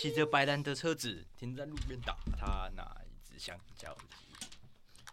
[0.00, 3.94] 骑着白兰的车子停在路边，打他那一只香蕉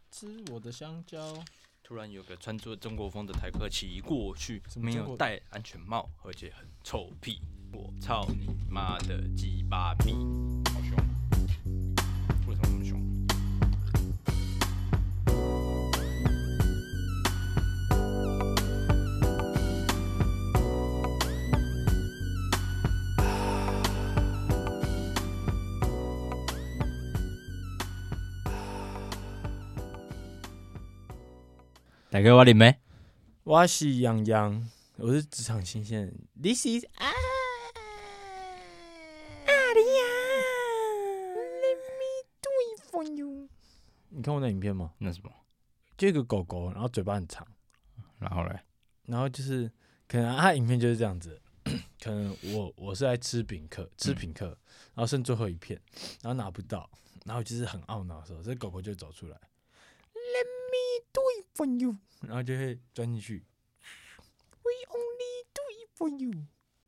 [0.09, 1.43] 吃我的香蕉。
[1.83, 7.41] 突然有个穿着中国风的台客骑过去，没有戴安全帽，而且很臭屁。
[7.73, 10.15] 我操你妈的鸡巴屁！
[32.17, 32.79] 大哥，我林妹，
[33.43, 36.27] 我是杨洋，我是职场新鲜人。
[36.41, 37.05] This is 啊，
[39.45, 40.03] 阿里亚
[41.61, 43.47] ，Let me do it for you。
[44.09, 44.93] 你看过那影片吗？
[44.97, 45.31] 那什么？
[45.95, 47.45] 就一个狗狗，然后嘴巴很长，
[48.17, 48.61] 然后嘞，
[49.03, 49.71] 然后就是
[50.07, 51.39] 可能他影片就是这样子。
[52.01, 54.47] 可能我我是在吃饼客，吃饼客，
[54.95, 55.79] 然后剩最后一片，
[56.23, 56.89] 然后拿不到，
[57.25, 59.37] 然后就是很懊恼的时候，这狗狗就走出来
[60.15, 61.95] ，Let me do it for you。
[62.21, 63.43] 然后就会钻进去。
[64.63, 66.45] We only do it for you.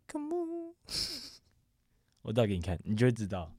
[0.08, 0.74] Come on，
[2.24, 3.52] 我倒给你看，你就会知道。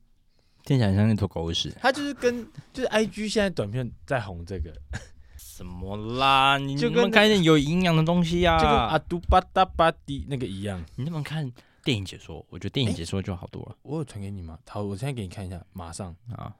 [0.64, 1.74] 听起来像那坨狗屎。
[1.80, 4.72] 它就是跟就是 IG 现在短片在红这个。
[5.36, 6.58] 什么啦？
[6.58, 8.58] 你就跟看一点有营养的东西啊？
[8.58, 10.82] 就跟阿杜巴达巴迪那个一样。
[10.96, 11.50] 你能不能看
[11.84, 12.44] 电影解说？
[12.48, 13.76] 我觉得电影解说就好多了。
[13.82, 14.58] 我有传给你吗？
[14.66, 16.54] 好，我现在给你看一下，马上啊。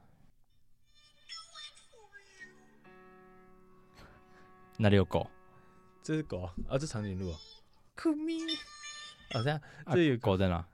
[4.81, 5.29] 哪里有狗？
[6.01, 6.51] 这是狗啊！
[6.79, 7.37] 这长颈鹿啊！
[7.95, 8.39] 酷咪！
[9.31, 9.61] 好像
[9.93, 10.65] 这有狗在哪？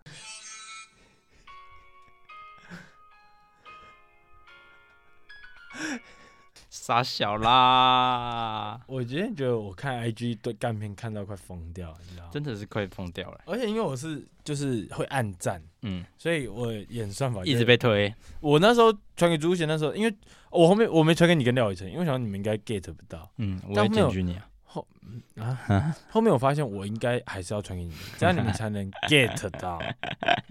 [6.87, 8.79] 傻小啦！
[8.87, 12.29] 我今天觉得我看 IG 对干片看到快疯掉了，你知道吗？
[12.31, 13.41] 真的是快疯掉了。
[13.45, 18.13] 而且因为我是就是会暗赞，嗯，所以我演算法一直被推。
[18.39, 20.15] 我那时候传给朱贤，那时候因为
[20.49, 23.29] 我后面我没传给你跟廖宇辰，因为我想你们应该 get 不到。
[23.35, 24.47] 嗯，我会检举你啊。
[24.63, 24.87] 后
[25.35, 29.77] 啊，后面我发现我应该还是要传给你们，这样你们才能 get 到。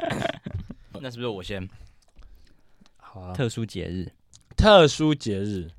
[1.01, 1.67] 那是不是我先？
[2.99, 3.33] 好啊。
[3.33, 4.13] 特殊节日，
[4.55, 5.71] 特殊节日。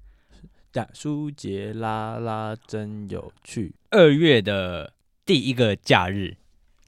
[0.77, 3.73] 特殊节啦啦真有趣。
[3.89, 4.93] 二月的
[5.25, 6.37] 第一个假日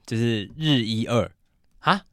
[0.06, 1.32] 就是日一二
[1.80, 2.06] 啊，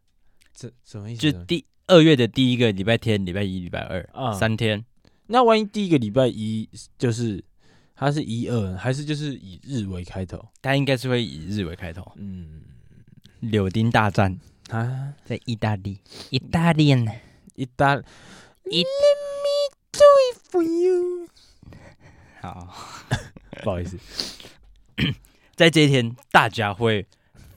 [0.55, 1.21] 这什么意思？
[1.21, 4.83] 就第二月的第一个礼拜天、礼拜一、礼拜二啊，三天。
[5.27, 6.67] 那万一第一个礼拜一
[6.97, 7.45] 就是
[7.95, 10.49] 它是一二，还是就是以日为开头？
[10.63, 12.11] 它应该是会以日为开头。
[12.17, 12.63] 嗯，
[13.41, 14.39] 柳丁大战
[14.71, 15.99] 啊，在意大利，
[16.31, 17.13] 意大利呢？
[17.55, 18.03] 意大利。
[18.65, 20.01] Let me do
[20.33, 21.29] it for you。
[22.55, 22.75] 好，
[23.63, 23.99] 不好意思，
[25.55, 27.07] 在这一天，大家会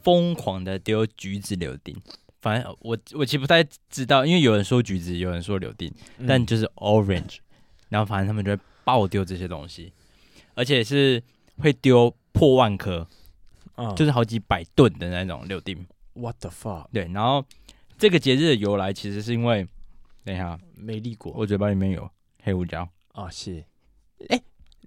[0.01, 1.95] 疯狂的丢橘子、柳丁。
[2.41, 7.39] 反正我我其实不太知道，因为有人说橘子，有人说柳丁，嗯、但就是 orange。
[7.89, 9.91] 然后反正他们就会爆丢这些东西，
[10.53, 11.21] 而且是
[11.57, 13.05] 会丢破万颗，
[13.75, 15.85] 嗯、就是好几百吨的那种柳丁。
[16.13, 16.87] What the fuck？
[16.93, 17.43] 对，然后
[17.97, 19.67] 这个节日的由来其实是因为，
[20.23, 22.09] 等一下，美丽果，我嘴巴里面有
[22.43, 23.65] 黑胡椒啊，是，
[24.29, 24.39] 哎。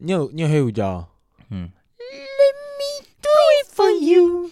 [0.04, 1.06] 你有你有黑胡椒，
[1.50, 1.70] 嗯。
[1.96, 3.28] Let me do
[3.62, 4.50] it for you。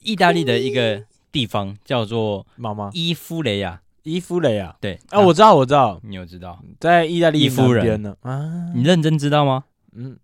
[0.00, 8.72] 意大利的一个地方叫做妈妈伊夫雷亚，伊夫雷亚，对啊，我知道我知道，你有知道，在意大利伊夫人呢啊？
[8.74, 9.66] 你认真知道吗？
[9.94, 10.18] 嗯，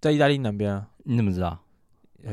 [0.00, 0.88] 在意大利南边啊？
[1.04, 1.56] 你怎么知道？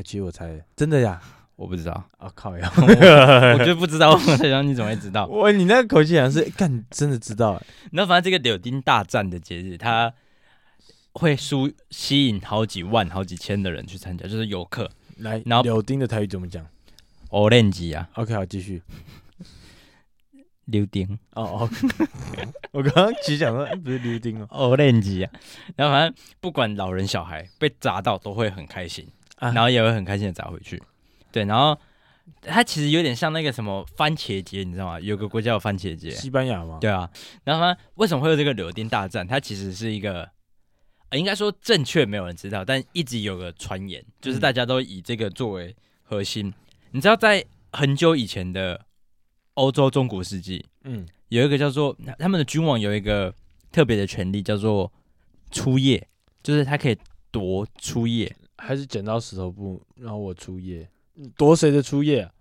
[0.04, 1.20] 其实我猜的，真的呀？
[1.54, 2.68] 我不知道啊，靠呀！
[3.56, 5.24] 我就不知道， 然后你怎么会知道？
[5.26, 7.62] 我你那个口气好像是干，真的知道。
[7.92, 10.12] 那反正这个柳丁大战的节日，它。
[11.18, 15.42] 会输吸引好几万、好几千的人去参加，就是游客来。
[15.46, 16.66] 然后柳丁的台语怎么讲
[17.30, 18.08] ？Orange 啊。
[18.14, 18.82] OK，好，继续。
[20.66, 21.70] 柳丁哦哦，
[22.72, 25.30] 我刚刚其实讲说不是柳丁哦，Orange 啊。
[25.76, 30.82] 然后反正不管老人小孩被砸到都会很开心，啊、然后也会很开心的砸回去。
[31.32, 31.78] 对，然后
[32.42, 35.00] 它其实有点像那个什么番茄节，你知道吗？
[35.00, 36.78] 有个国家有番茄节，西班牙吗？
[36.80, 37.08] 对啊。
[37.44, 39.26] 然后呢，为什么会有这个柳丁大战？
[39.26, 40.28] 它其实是一个。
[41.12, 46.48] 应该说正确，没有人知道，但一直有个传言，就是大家都以这个作为核心。
[46.48, 46.54] 嗯、
[46.92, 48.84] 你知道，在很久以前的
[49.54, 53.32] 欧洲中古世纪，嗯，有一个叫做他们的君王有一个
[53.70, 54.92] 特别的权利，叫做
[55.50, 56.08] 出夜，
[56.42, 56.98] 就是他可以
[57.30, 60.88] 夺出夜，还是剪刀石头布，然后我出夜，
[61.36, 62.32] 夺谁的出夜啊？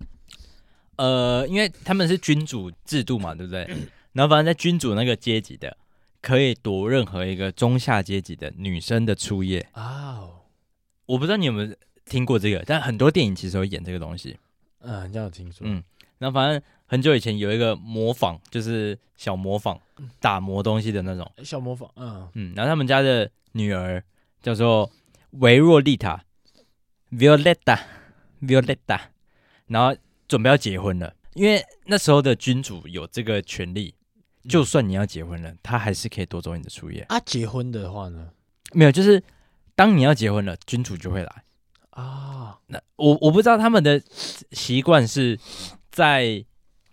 [0.97, 3.67] 呃，因为他们是君主制度嘛，对不对？
[4.13, 5.77] 然后反正在君主那个阶级的。
[6.25, 10.29] 可以夺任何一个中下阶级的女生的初夜啊！Oh.
[11.05, 14.35] 我不知道你有没有听过这个，但很多电影其实会演这个东西。
[14.79, 15.67] 嗯，这样有听说。
[15.67, 15.83] 嗯，
[16.17, 19.79] 然后反正很久以前有一个模仿，就是小模仿
[20.19, 24.03] 打磨东西的那种小模仿，嗯嗯，然后他们家的女儿
[24.41, 24.91] 叫做
[25.29, 26.25] 维若丽塔
[27.11, 28.99] （Violetta），Violetta，
[29.67, 29.95] 然后
[30.27, 33.93] 准备要结婚了，因为那时候的君主有这个权利，
[34.47, 37.01] 就算你要结婚了，他还是可以夺走你的初夜。
[37.09, 38.29] 啊，结婚的话呢？
[38.73, 39.21] 没有，就是
[39.75, 41.43] 当你要结婚了，君主就会来
[41.91, 42.57] 啊。
[42.67, 44.01] 那我我不知道他们的
[44.51, 45.39] 习惯是
[45.91, 46.45] 在。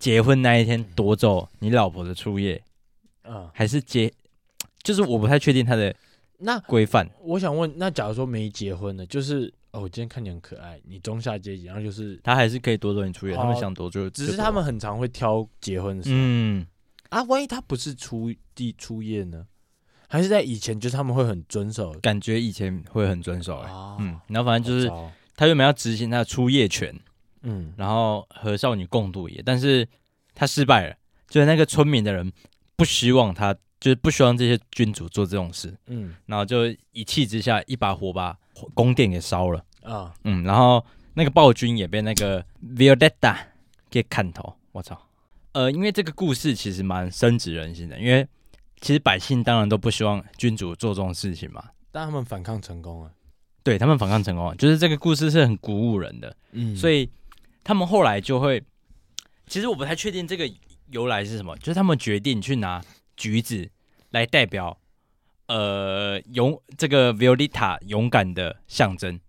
[0.03, 2.61] 结婚那一天夺走你老婆的初夜，
[3.23, 4.13] 嗯，还是结，
[4.83, 5.95] 就是我不太确定他的
[6.39, 7.09] 那规范。
[7.21, 16.17] 我想问，那假如说没结婚的，就是哦，我今天看你很可爱，你中下阶级，然后就是他还是可以夺走你初夜，他们想夺就，只是他们很常会挑结婚的时候。
[16.19, 16.67] 嗯，
[17.13, 19.47] 啊，万一他不是初第初夜呢？
[20.09, 21.93] 还是在以前就是他们会很遵守？
[22.01, 24.91] 感觉以前会很遵守，哎，嗯，然后反正就是
[25.37, 26.99] 他原本要执行他的初夜权。
[27.43, 29.87] 嗯，然后和少女共度夜，但是
[30.33, 30.97] 他失败了，
[31.29, 32.33] 就是那个村民的人
[32.77, 38.39] 不希望他，就是不希望这些君主做这种事，嗯，然后就一气之下一把火把
[38.75, 40.85] 宫殿给烧了啊，哦、嗯，然后
[41.15, 42.45] 那个暴君也被那个
[42.77, 43.37] Violetta
[43.91, 44.97] 给砍头，我操，
[45.53, 48.27] 呃，因为这个故事其实蛮深植人心的，因为
[48.81, 53.13] 其实百姓当然都不希望君主做这种事情嘛，但他们反抗成功了，
[53.63, 57.11] 对他们反抗成功了，就是这个故事是很鼓舞人的，嗯，所以。
[57.65, 58.61] 他们后来就会，
[59.47, 60.53] 其实我不太确定这个
[60.91, 62.83] 由来是什么，就是他们决定去拿
[63.17, 63.71] 橘子
[64.11, 64.77] 来代表，
[65.47, 69.21] 呃，勇这个 Violetta 勇敢的象征，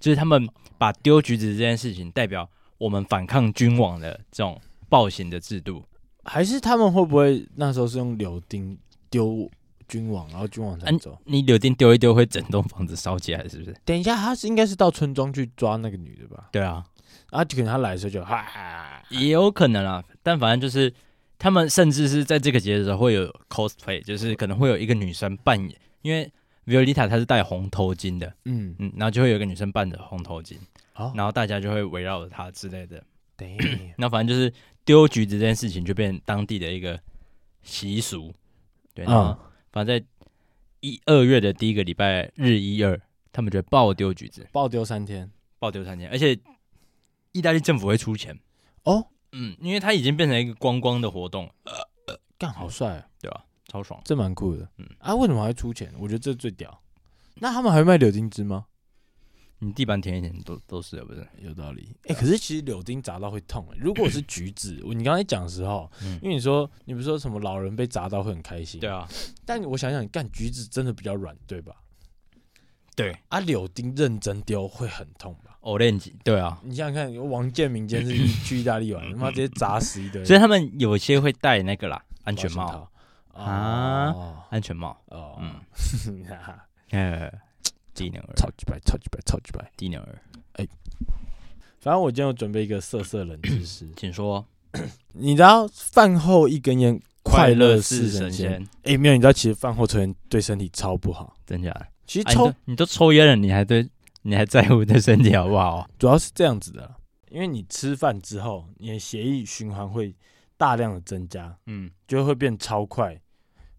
[0.00, 4.58] 就是他们把丢橘子这件事情代表我们反抗君王的这种
[4.92, 5.82] 暴行的制度，
[6.24, 8.78] 还是他们会不会那时候是用柳钉
[9.08, 9.50] 丢
[9.88, 11.12] 君王，然后君王才走？
[11.12, 13.74] 啊、你柳钉丢一丢会整栋房子烧起来，是不是？
[13.86, 16.50] 等一下，他是应该是到村庄去抓那个女的吧？
[16.52, 16.84] 对啊。
[17.30, 18.22] 啊，可能他来的时候就
[19.18, 20.04] 也有可能啊。
[20.22, 20.92] 但反正就是，
[21.38, 26.30] 他们甚至是在这个节的时候会有 cosplay，就是可能会有一个女生扮演，因为
[26.66, 30.56] Violetta 她是戴红头巾的，嗯嗯，然后就会有一个女生扮着红头巾，
[30.94, 33.02] 哦、然后大家就会围绕着她之类的。
[33.34, 33.56] 对，
[33.96, 34.52] 那反正就是
[34.84, 37.00] 丢橘子这件事情就变成当地的一个
[37.62, 38.32] 习俗。
[38.94, 39.36] 对，嗯，
[39.70, 40.04] 反正在
[40.80, 43.00] 一二月的第一个礼拜日一二，
[43.32, 46.38] 他们就会爆丢橘子，爆丢三天，爆丢三天，而且。
[47.34, 48.38] 意大利政府会出钱
[48.84, 51.72] 哦，嗯，因为它已经变成一个观光的活动，呃
[52.06, 53.46] 呃，干好帅啊，对吧？
[53.68, 55.90] 超爽，这蛮酷的，嗯啊，为什么还会出钱？
[55.98, 56.82] 我觉得这最屌。
[57.36, 58.66] 那他们还卖柳丁汁吗？
[59.64, 61.24] 你地板舔一舔都都是的，不是？
[61.38, 61.94] 有道理。
[62.08, 63.64] 哎，可是其实柳丁砸到会痛。
[63.78, 65.88] 如果是橘子，你刚才讲的时候，
[66.20, 68.80] 因为你说你不是说什么老人被砸到会很开心？
[68.80, 69.06] 对啊。
[69.46, 71.76] 但我想想，干橘子真的比较软，对吧？
[72.96, 75.56] 对啊，柳丁认真丢会很痛吧？
[75.60, 80.24] 哦，练级对啊，你想想看，王建民今天是 去意大利玩，他妈直接砸死一堆。
[80.24, 82.90] 所以他们有些会戴那个啦，安全帽
[83.32, 85.54] 啊，安全帽哦，嗯，
[86.90, 87.32] 呃，
[87.94, 90.18] 低能儿，超级白，超级白，超级白，低能儿。
[90.54, 90.66] 哎，
[91.78, 94.46] 反正我今天有准备一个色色冷知识，请说。
[95.12, 98.66] 你知道饭后一根烟，快乐似神仙？
[98.84, 101.86] 哎，没有，你知道其实饭后抽烟对身体超不好，真假的？
[102.06, 103.86] 其实抽、啊、你都抽烟了，你还对
[104.22, 105.86] 你还在乎对身体好不好？
[105.98, 106.94] 主要是这样子的，
[107.28, 110.14] 因为你吃饭之后，你的血液循环会
[110.56, 113.20] 大量的增加，嗯，就会变超快。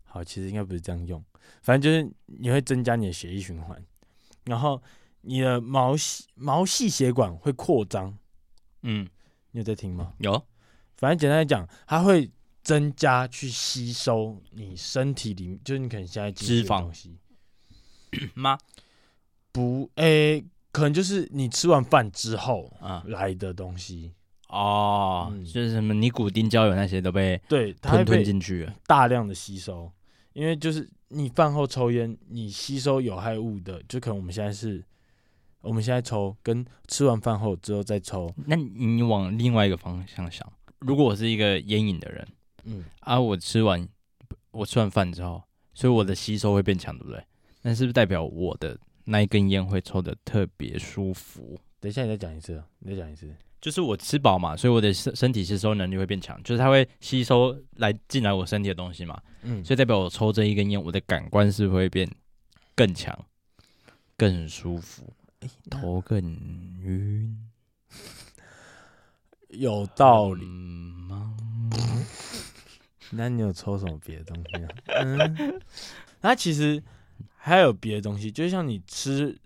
[0.03, 1.23] 好，其实应该不是这样用，
[1.63, 3.83] 反正就是你会增加你的血液循环，
[4.45, 4.81] 然后
[5.21, 8.17] 你的毛细毛细血管会扩张。
[8.81, 9.07] 嗯，
[9.51, 10.13] 你有在听吗？
[10.19, 10.43] 有。
[10.97, 12.29] 反正简单来讲，它会
[12.61, 17.17] 增加去吸收你身体里，就是你可能现在脂肪东西。
[18.35, 18.57] 吗？
[19.51, 24.13] 不，诶、欸，可能就是你吃完饭之后啊来的东西
[24.49, 29.91] 哦，嗯、就是什么尼古丁、胶原那些都被对吞吞进去了，大量的吸收。
[30.33, 34.83] 因为就是你饭后抽烟，你吸收有害物的，就可能我们现在是，
[35.61, 42.27] 我们现在抽，跟吃完饭后之后再抽，那你往另外一个方向想，如果我是一个烟瘾的人，
[42.63, 43.87] 嗯啊，我吃完
[44.51, 45.43] 我吃完饭之后，
[45.73, 47.23] 所以我的吸收会变强，对不对？
[47.61, 51.59] 那是不是代表我的那一根烟会抽的特别舒服？
[51.79, 53.33] 等一下，你再讲一次，你再讲一次。
[53.63, 59.17] 就是我吃饱嘛，所以我的身身体吸收能力会变强，就是它会吸收来进来我身体的东西嘛。
[59.43, 62.05] 嗯，所以代表我抽这一根烟，我的感官是会变
[62.75, 63.17] 更强、
[64.17, 65.13] 更舒服，
[65.69, 66.21] 头更
[66.81, 67.37] 晕？
[69.47, 70.45] 有道理
[71.07, 71.33] 吗？
[73.15, 74.69] 那你有抽什么别的东西啊？
[74.87, 75.61] 嗯，
[76.19, 76.83] 那其实。
[77.45, 79.37] 还有别的东西，就像你吃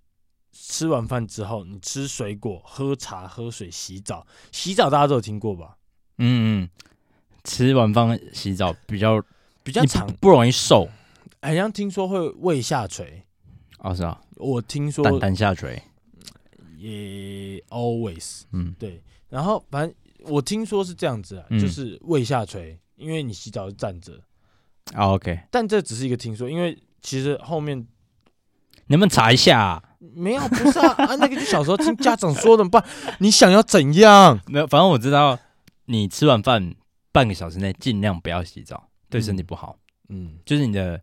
[0.59, 4.25] 吃完饭之后，你吃水果、喝茶、喝水、洗澡。
[4.51, 5.77] 洗澡大家都有听过吧？
[6.17, 6.69] 嗯嗯，
[7.43, 9.23] 吃完饭洗澡比较
[9.61, 10.89] 比较长，不容易瘦。
[11.41, 13.23] 好像听说会胃下垂。
[13.79, 15.81] 哦，是啊，我听说蛋蛋下垂
[16.77, 19.01] 也 always，嗯，对。
[19.29, 24.13] 然后反正我听说是这样子啊，嗯、就是胃下垂，因为你洗澡是站着。
[24.95, 27.85] 哦、OK，但这只是一个听说，因为其实后面你
[28.87, 29.83] 能不能查一下、啊？
[29.99, 32.83] 没有，不是啊，啊， 那个就小时候听家长说的吧。
[33.19, 34.39] 你想要怎样？
[34.47, 35.37] 没有，反正我知道，
[35.85, 36.75] 你吃完饭
[37.11, 39.77] 半个小时内尽量不要洗澡，对身体不好。
[40.09, 41.01] 嗯，就是你的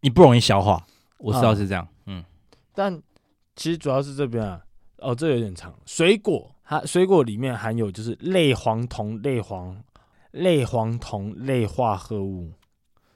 [0.00, 0.86] 你不容易消化，
[1.18, 1.82] 我知道是这样。
[1.82, 2.24] 啊、嗯，
[2.74, 3.02] 但
[3.56, 4.60] 其实主要是这边啊，
[4.98, 5.74] 哦，这有点长。
[5.84, 9.82] 水果它水果里面含有就是类黄酮类黄
[10.30, 12.52] 类黄酮类化合物。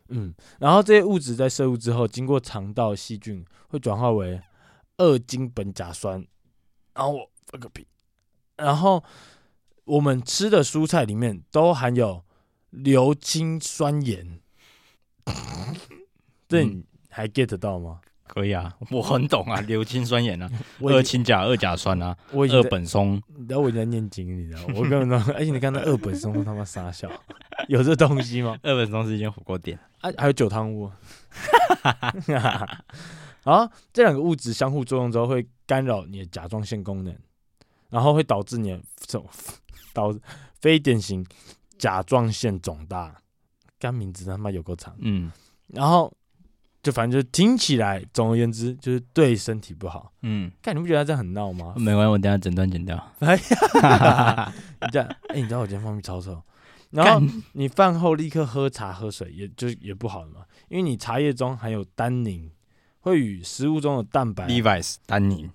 [0.09, 4.41] 嗯，然后这些物质在摄入之后，经过肠道细菌会转化为
[4.99, 6.25] 二氢苯甲酸。
[6.95, 7.87] 然后我放个屁。
[8.57, 9.03] 然后
[9.85, 12.23] 我们吃的蔬菜里面都含有
[12.71, 14.41] 硫氰酸盐。
[16.49, 18.01] 这你还 get 到吗？
[18.27, 20.51] 可以啊，我很懂啊， 硫氰酸盐啊，
[20.81, 23.23] 二氢甲二甲酸啊，二苯松。
[23.49, 24.61] 然后我在念经，你知道？
[24.75, 27.11] 我根本都，而 且你看那二苯松他妈傻笑，
[27.69, 28.59] 有这东西吗？
[28.65, 30.91] 二苯松是一间火锅店啊，还有酒汤屋。
[33.49, 37.17] 好，这两个物质相互作用之后，会干扰你的甲状腺功能，
[37.91, 39.27] 然后会导致你的这种
[39.93, 40.15] 导
[40.61, 41.25] 非典型
[41.79, 43.15] 甲状腺肿大。
[43.79, 45.31] 干名字他妈有够长，嗯，
[45.69, 46.13] 然后。
[46.81, 50.13] 就反正就听起来，总而言之就是对身体不好。
[50.23, 51.75] 嗯，看你不觉得他这样很闹吗？
[51.77, 52.97] 没关系，我等下整段剪掉。
[53.19, 56.41] 哎呀，你这样，哎，你知道我今天放屁超臭。
[56.91, 57.21] 然后
[57.53, 62.49] 你饭后立刻喝茶喝水，也就也不好了嘛，因为你茶叶中含有单宁，
[63.09, 64.47] 会与食物中的蛋白。
[64.47, 65.51] Levi's 单宁。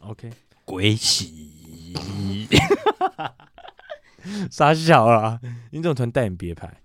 [0.00, 0.30] OK。
[0.64, 2.46] 鬼洗。
[4.50, 5.40] 傻小啊！
[5.70, 6.82] 你怎么突然带点别牌？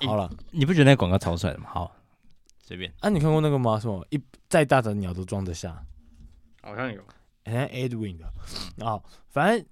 [0.00, 1.68] 好了，你不觉得那广告超帅的吗？
[1.68, 1.92] 好。
[2.62, 3.78] 随便啊，你看过那个吗？
[3.78, 5.84] 什么一再大的鸟都装得下？
[6.62, 7.00] 好像有，
[7.44, 8.32] 好像 Edwin 的。
[8.78, 9.64] 哦，反正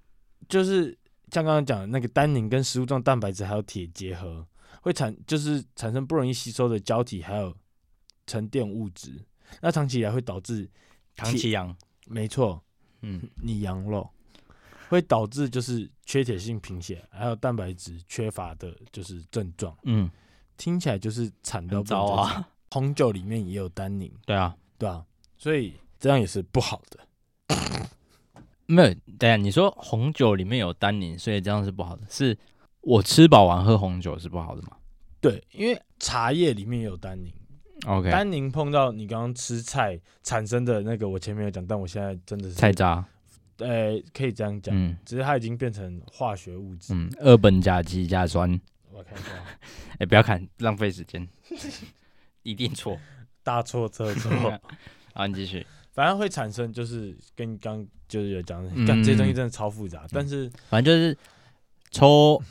[0.49, 0.97] 就是
[1.33, 4.47] 像刚刚讲的那个单宁跟食物中的蛋白质还有铁结合，
[4.83, 7.55] 会产就是产生不容易吸收的胶体，还有
[8.27, 9.25] 沉淀物质。
[9.61, 10.69] 那长期以来会导致
[11.15, 11.75] 长期阳，
[12.07, 12.63] 没错，
[13.03, 14.09] 嗯，你阳了
[14.89, 19.77] 会导致就是缺铁性贫血，还有蛋白质缺乏的就是症状。
[19.85, 20.11] 嗯，
[20.57, 22.49] 听起来就是惨到糟啊。
[22.71, 25.05] 红酒里面也有单宁，对啊，对啊，
[25.39, 27.57] 所以这样也是不好的。
[28.67, 32.05] 没有，等下你说红酒里面有单宁，所以这样是不好的。
[32.11, 32.37] 是
[32.81, 34.77] 我吃饱完喝红酒是不好的吗？
[35.21, 37.33] 对，因为茶叶里面也有单宁。
[37.87, 43.05] OK，单宁碰到你刚刚吃菜产生的那个，我前面有讲，但我现在真的是菜渣。
[43.59, 48.61] 呃，可以这样讲，嗯，只是它已经变成化学物质，嗯，二苯甲基甲酸。
[48.91, 49.31] 我看一下，
[49.99, 51.29] 哎，不要看，浪费时间。
[52.43, 52.99] 一定错，
[53.43, 54.31] 大错特错。
[55.15, 55.65] 好，你继续。
[55.93, 60.05] 反正会产生，就是跟刚就是有讲的，干这些东西真的超复杂。
[60.11, 61.17] 但是反正就是
[61.93, 62.43] 抽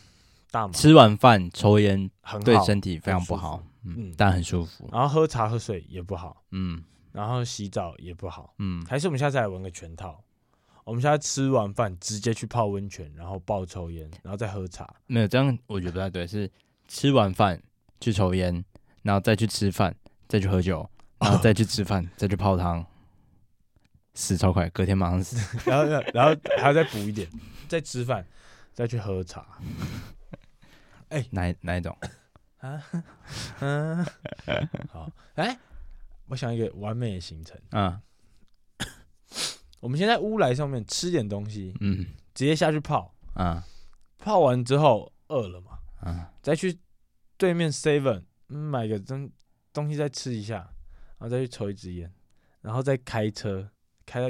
[0.53, 4.88] 大麻，吃完饭抽烟很对身体非常不好，嗯，但很舒服。
[4.91, 8.86] 然后喝茶喝水也不好，嗯，然后洗澡也不好，嗯。
[8.86, 10.24] 还是我们下次来玩个全套。
[10.83, 14.88] 我们现在吃完饭直接去泡温泉，然后爆抽烟，然后再喝茶。
[15.07, 16.27] 没有这样，我觉得不太对。
[16.27, 16.51] 是
[16.88, 17.60] 吃完饭
[18.00, 18.63] 去抽烟。
[19.01, 19.93] 然后再去吃饭，
[20.29, 22.86] 再去喝酒，然后再去吃饭， 再去泡汤，
[24.13, 25.36] 死超快，隔天马上死。
[25.69, 25.83] 然后，
[26.13, 27.27] 然后还要再补一点，
[27.67, 28.25] 再吃饭，
[28.72, 29.45] 再去喝茶。
[31.13, 31.96] 哎、欸，哪哪一种？
[32.58, 32.84] 啊？
[33.60, 34.03] 嗯，
[34.89, 35.12] 好。
[35.36, 35.60] 哎、欸，
[36.25, 37.55] 我想一个完美的行程。
[37.72, 38.01] 嗯，
[39.79, 43.13] 我们先在乌来上面吃点东西，嗯，直接下去泡。
[43.36, 43.62] 嗯，
[44.17, 45.77] 泡完之后饿了嘛？
[46.01, 46.79] 嗯，再去
[47.38, 48.24] 对面 Seven。
[48.48, 49.32] 买个东
[49.72, 50.58] 东西再吃一下，
[51.17, 52.12] 然后再去抽一支烟，
[52.62, 53.67] 然后再开车
[54.05, 54.27] 开到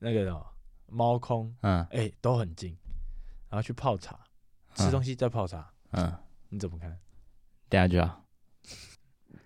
[0.00, 0.54] 那个什么
[0.86, 2.76] 猫空，嗯，哎、欸，都很近，
[3.48, 4.18] 然后去泡茶，
[4.74, 5.74] 吃东西再泡茶，嗯，
[6.48, 6.98] 你怎么看？
[7.68, 8.24] 等下就要，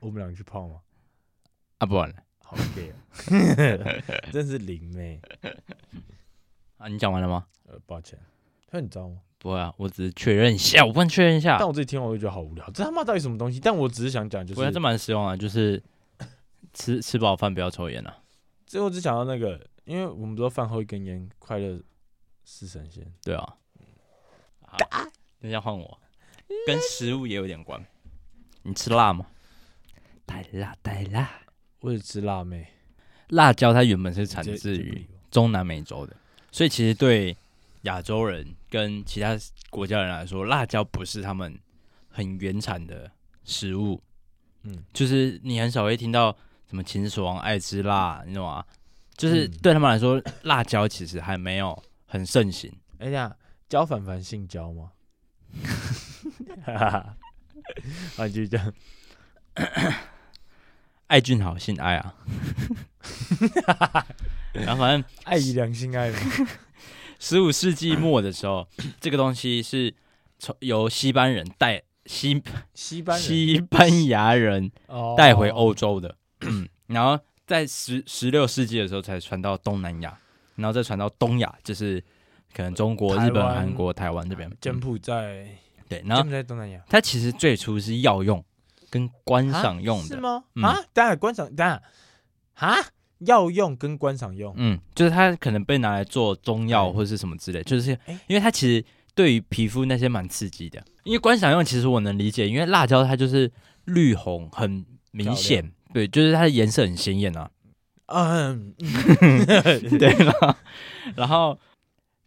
[0.00, 0.80] 我们两个去泡吗？
[1.78, 2.92] 啊，不玩了，好 gay
[4.32, 5.20] 真是灵妹。
[6.76, 7.46] 啊，你讲完了吗？
[7.66, 8.18] 呃，抱歉，
[8.66, 9.18] 他很脏吗？
[9.38, 11.56] 不会啊，我只是确认一下， 我帮你确认一下。
[11.58, 13.58] 但我自己听完我就觉得好无聊，这他妈到底什么东西？
[13.58, 15.82] 但我只是想讲，就是，不这蛮实用啊，就是
[16.74, 18.22] 吃 吃饱饭不要抽烟啊。
[18.66, 21.80] 最后只想到那个，因为我们都饭后一根烟，快乐
[22.44, 23.10] 似神仙。
[23.22, 23.56] 对啊。
[24.66, 24.76] 好，
[25.40, 25.98] 等一下换我，
[26.66, 27.84] 跟食物也有点关。
[28.62, 29.26] 你吃辣吗？
[30.26, 31.30] 带辣带辣，
[31.80, 32.66] 我也吃辣妹。
[33.28, 36.16] 辣椒它原本是产自于中南美洲的，
[36.50, 37.36] 所以其实对。
[37.84, 39.38] 亚洲人跟其他
[39.70, 41.58] 国家人来说，辣椒不是他们
[42.10, 43.10] 很原产的
[43.42, 43.98] 食物。
[44.64, 46.30] 嗯，就是你很少会听到
[46.68, 48.62] 什么秦始皇爱吃辣，你懂吗？
[49.16, 52.70] 就是对他们来说，嗯、辣椒其实还没有很盛行。
[52.98, 53.34] 哎呀，
[53.66, 54.92] 焦凡凡姓焦吗？
[56.78, 57.16] 哈哈，
[58.18, 58.72] 啊，就这样。
[61.08, 62.14] 艾俊豪姓艾啊，
[64.54, 66.12] 然后反正爱以良心爱。
[67.18, 68.66] 十五世纪末的时候，
[69.00, 69.92] 这个东西是
[70.38, 72.42] 从由西班人带西
[72.74, 74.70] 西班西班牙人
[75.16, 76.16] 带回欧洲的，
[76.86, 80.16] 然后在十十六世纪的时候才传到东南亚，
[80.54, 82.02] 然后再传到东亚，就是
[82.54, 85.48] 可能中国、日本、韩国、台湾这边，柬埔寨
[85.90, 88.42] 对，然后在东南亚，它其实最初是药用。
[88.92, 90.16] 跟观赏用的。
[90.16, 90.42] 是吗？
[90.62, 91.80] 啊，当然观赏，当然
[92.54, 92.74] 啊，
[93.18, 100.82] 药用跟观赏用，嗯，就是它可能被拿来做中药或者是什么之类，就是因为它其实对于皮肤那些蛮刺激的。
[101.04, 103.48] 因为观赏用其实我能理解，因为辣椒它就是
[103.84, 107.48] 绿红很明显，对，就是它的颜色很鲜艳啊。
[108.06, 108.74] 嗯，
[110.00, 110.58] 对了，
[111.14, 111.56] 然后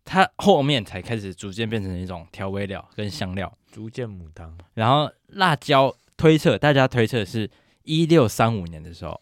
[0.06, 4.56] 它后面才开始逐渐变成一种调味料跟香料，逐渐牡丹。
[4.74, 5.96] 然后辣椒。
[6.16, 7.50] 推测，大家推测是
[7.82, 9.20] 一六三五年的时候，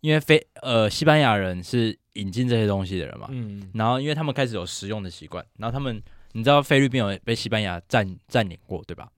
[0.00, 6.02] 因为非呃西班牙人是引进这些东西的人嘛，嗯，然后因为他们开始有食用的习惯，然后他们
[6.32, 9.12] 你知道菲律宾有被西班牙占占领过对吧？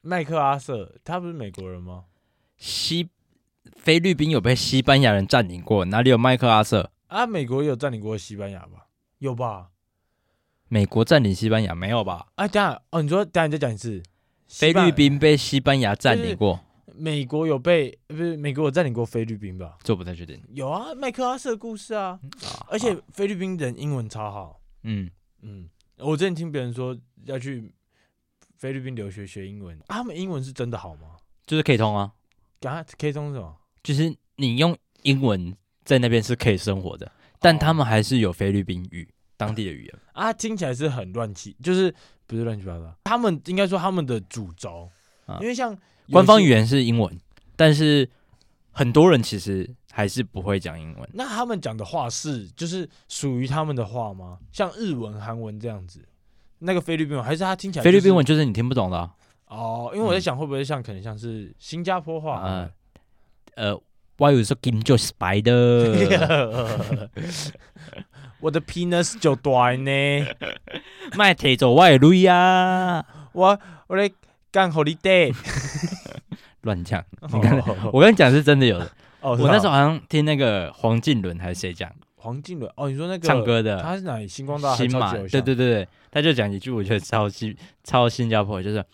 [0.00, 2.04] 麦克阿瑟他不是美国人吗？
[2.56, 3.10] 西
[3.76, 7.26] 菲律宾有被西班牙人占领过，哪里有麦克阿瑟啊？
[7.26, 8.86] 美国有占领过西班牙吧？
[9.18, 9.71] 有吧？
[10.72, 12.28] 美国占领西班牙没有吧？
[12.36, 14.02] 哎，等下哦，你说等下你再讲一次。
[14.48, 16.58] 菲律宾被西班牙占领过，
[16.94, 19.76] 美国有被不是美国有占领过菲律宾吧？
[19.82, 20.42] 这不太确定。
[20.54, 22.18] 有啊，麦克阿瑟的故事啊，
[22.68, 24.62] 而且菲律宾人英文超好。
[24.84, 25.10] 嗯
[25.42, 27.70] 嗯，我之前听别人说要去
[28.56, 31.16] 菲律宾留学学英文，他们英文是真的好吗？
[31.44, 32.10] 就是可以通啊。
[32.62, 33.54] 啊，可以通是什么？
[33.82, 39.06] 就是你用英文在那边是可以生活的，但他们还是有菲律宾语
[39.46, 41.94] 当地的语言啊，听起来是很乱七，就是。
[42.24, 44.88] 不是乱七八糟，他们应该说他们的主轴，
[45.26, 45.76] 啊、因为像
[46.10, 47.20] 官方语言是英文，
[47.56, 48.08] 但是
[48.70, 51.06] 很多人其实还是不会讲英文。
[51.12, 54.38] 那他们讲的话是就是属于他们的话吗？
[54.50, 56.00] 像日文、韩文这样子？
[56.60, 59.14] 那个菲律宾文还是他听起来、就是、菲律宾文就是你听不懂的、啊、
[59.48, 59.90] 哦？
[59.92, 62.42] 因为我在想会不会像、嗯、可能像是新加坡话？
[62.46, 62.70] 呃，
[63.56, 63.82] 呃
[64.16, 65.92] ，Why you so kim jo spider？
[68.42, 70.26] 我的 penis 就短呢，
[71.16, 73.04] 卖提走我的镭啊！
[73.32, 74.10] 我我来
[74.50, 75.32] 干 holiday，
[76.62, 77.04] 乱讲。
[77.32, 78.90] 你看，我跟你讲是真的有的。
[79.20, 81.88] 哦，我那时候好像听那个黄靖伦还是谁讲？
[82.16, 84.26] 黄靖伦哦，你说那个唱歌的，他是哪里？
[84.26, 85.12] 星光大新马？
[85.12, 88.84] 对对对对，他就讲一句，我觉得超新超新加坡，就是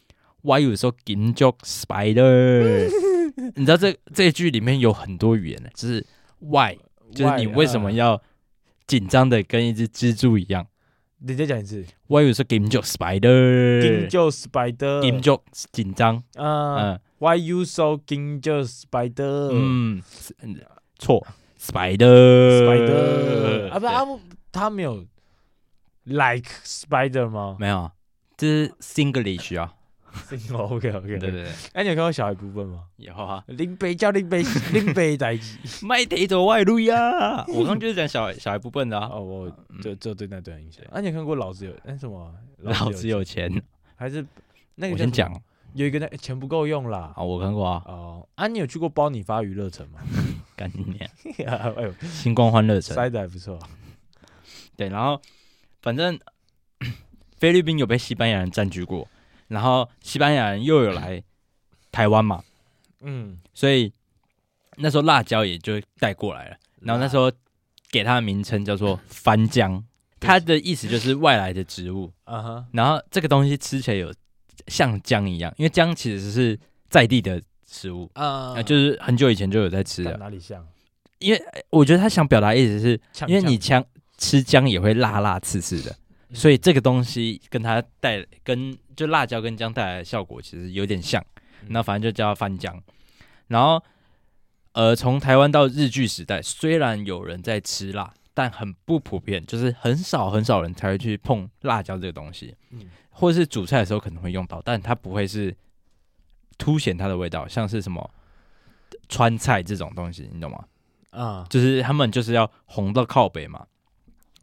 [0.43, 2.87] Why you so kim jo spider？
[3.57, 6.07] 你知道这这一句里面有很多语言的，就是
[6.41, 6.77] Why，
[7.15, 8.21] 就是你为什么要？
[8.89, 10.67] 紧张的跟一只蜘蛛一样，
[11.19, 11.85] 你再讲一次。
[12.07, 16.23] 我以为是 Game Joke Spider，Game Joke Spider，Game Joke 紧张。
[16.37, 19.51] 嗯，Why you so Game Joke Spider？
[19.53, 20.03] 嗯，
[20.99, 21.25] 错
[21.61, 23.71] ，Spider，Spider。
[23.71, 24.21] 啊不啊不，
[24.51, 25.05] 他没有
[26.05, 27.57] Like Spider 吗？
[27.61, 27.91] 没有，
[28.37, 29.75] 这是 Singlish 啊。
[30.53, 32.85] 哦，OK OK，对对对，哎，你有看过小孩部分吗？
[32.97, 34.43] 有啊，林北叫林北，
[34.73, 37.45] 林北在一起，卖提走外路呀！
[37.49, 39.09] 我刚就是讲小孩小孩部分的啊。
[39.13, 40.85] 哦，我就就对那段印象。
[40.91, 42.35] 啊，你有看过老子有那什么？
[42.59, 43.51] 老子有钱
[43.97, 44.25] 还是
[44.75, 44.93] 那个？
[44.95, 45.31] 我先讲，
[45.75, 47.13] 有一个那钱不够用啦。
[47.15, 47.83] 啊，我看过啊。
[47.87, 50.01] 哦，啊，你有去过包你发娱乐城吗？
[50.57, 51.09] 干你娘！
[51.77, 53.59] 哎呦，星光欢乐城塞的还不错。
[54.77, 55.21] 对，然后
[55.83, 56.19] 反正
[57.39, 59.07] 菲律宾有被西班牙人占据过。
[59.49, 61.23] 然后西班牙人又有来
[61.91, 62.43] 台湾嘛，
[63.01, 63.93] 嗯，所以
[64.77, 66.57] 那时候辣椒也就带过来了。
[66.81, 67.33] 然后那时候
[67.91, 69.83] 给它的名称叫做番姜，
[70.21, 72.13] 它的意思就是外来的植物。
[72.25, 72.65] 啊哈。
[72.73, 74.15] 然后这个东西吃起来有
[74.69, 76.59] 像姜一样，因为姜其实是
[76.89, 80.17] 在地的食物啊，就是很久以前就有在吃的。
[80.19, 80.65] 哪里像？
[81.19, 83.85] 因为我觉得他想表达的意思是，因为你姜
[84.19, 85.97] 吃姜也会辣辣刺刺的。
[86.35, 91.25] 所以这个东西跟它带跟就辣椒跟姜带来的效果其实有点像，
[91.69, 92.83] 那反正就叫番姜。
[93.47, 93.83] 然后，
[94.73, 102.55] 呃，从台湾到日剧时代，虽然有人在吃辣，但很不普遍，就是很少很少人才会去碰辣椒这个东西，
[103.09, 105.57] 或者是煮菜的时候可能会用到，但它不会是
[106.59, 108.11] 凸显它的味道，像是什么
[109.09, 110.65] 川菜这种东西，你懂吗？
[111.11, 113.67] 啊，就是他们就是要红到靠北嘛，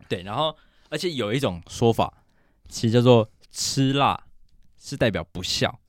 [0.10, 0.58] 对，然后。
[0.90, 2.24] 而且有一种说法，
[2.70, 4.24] 其实叫做吃辣
[4.78, 5.80] 是代表不孝。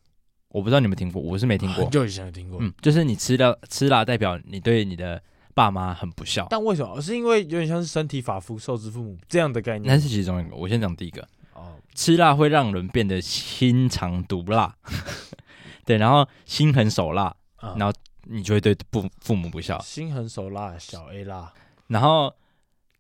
[0.49, 1.85] 我不知道你们听过，我是没听过。
[1.85, 2.59] 很久以前有听过。
[2.63, 5.23] 嗯，就是你吃了吃辣，代表你对你的
[5.55, 6.47] 爸妈很不孝。
[6.49, 7.01] 但为什么？
[7.01, 9.93] 是因为有点像是身体发肤受之父母这样的概念。
[9.93, 10.57] 那是其中一个。
[10.57, 11.21] 我先讲第一个。
[11.53, 14.75] 哦，吃辣会让人变得心肠毒辣。
[15.85, 19.79] 对，然后心狠手辣，嗯、然后你就会对父父母不孝。
[19.81, 21.53] 心狠手辣，小 A 辣。
[21.89, 22.35] 然后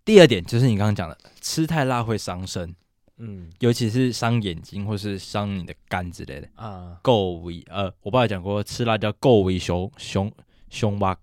[0.06, 2.74] 第二点就是你刚刚讲的，吃太辣会伤身。
[3.18, 6.98] 嗯，尤其是伤眼睛或是伤你的肝之类的啊。
[7.02, 10.30] 够味呃，我爸有讲过，吃辣椒够味凶凶
[10.70, 11.18] 凶吧，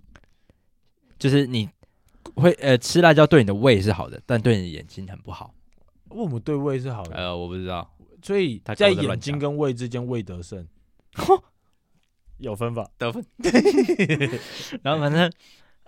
[1.17, 1.69] 就是你
[2.35, 5.53] 会呃吃辣椒对你的胃是好的，但对你的眼睛很不好。
[6.09, 7.15] 为什么对胃是好的？
[7.15, 7.89] 呃，我不知道。
[8.21, 10.67] 所以在眼睛跟胃之间，胃得胜，
[12.39, 13.23] 有分法得分。
[14.81, 15.31] 然后反正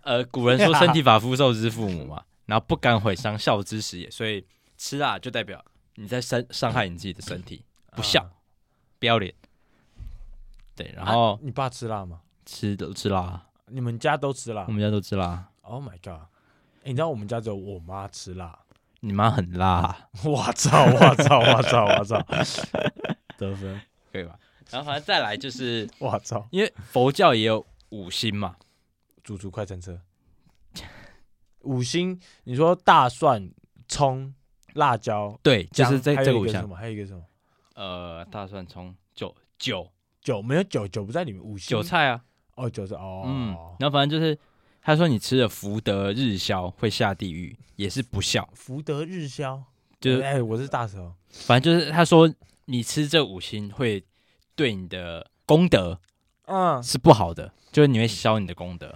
[0.03, 4.45] 呃，古人说身体发肤受之父母嘛，然后不敢毁伤孝之始也，所以
[4.77, 5.63] 吃辣就代表。
[5.97, 7.63] 你在伤伤害你自己的身体，
[7.95, 8.31] 不孝，啊、
[8.99, 9.34] 不要脸。
[10.75, 12.21] 对，然后、啊、你爸吃辣吗？
[12.45, 13.47] 吃都吃辣。
[13.67, 14.65] 你们家都吃辣？
[14.67, 15.49] 我们家都吃辣。
[15.62, 16.27] Oh my god！
[16.84, 18.60] 欸、你知道我们家只有我妈吃辣。
[18.99, 20.10] 你妈很辣。
[20.25, 20.84] 我操！
[20.86, 21.39] 我操！
[21.39, 21.86] 我操！
[21.86, 22.19] 我操！
[23.38, 23.81] 得分
[24.12, 24.38] 可以吧？
[24.69, 26.45] 然后反正再来就是， 我操！
[26.51, 28.58] 因为佛教也有五星嘛，
[29.23, 29.97] 煮出快餐车。
[31.65, 33.51] 五星，你说大蒜、
[33.88, 34.34] 葱。
[34.75, 36.69] 辣椒对，就是这这个五香。
[36.71, 37.23] 还有一个什么？
[37.75, 41.41] 呃，大蒜、葱、酒、酒、酒，没有酒，酒不在里面。
[41.41, 42.21] 五星韭菜啊，
[42.56, 43.23] 哦，韭菜哦。
[43.25, 44.38] 嗯，然后反正就是，
[44.82, 48.49] 他说你吃了福德日消会下地狱，也是不孝。
[48.54, 49.63] 福德日消，
[50.01, 51.13] 就是哎，我是大舌。
[51.30, 52.30] 反正就是他说
[52.65, 54.04] 你吃这五星会
[54.58, 55.97] 对你的功德，
[56.47, 58.93] 嗯，是不好的，就是你会消你的功德，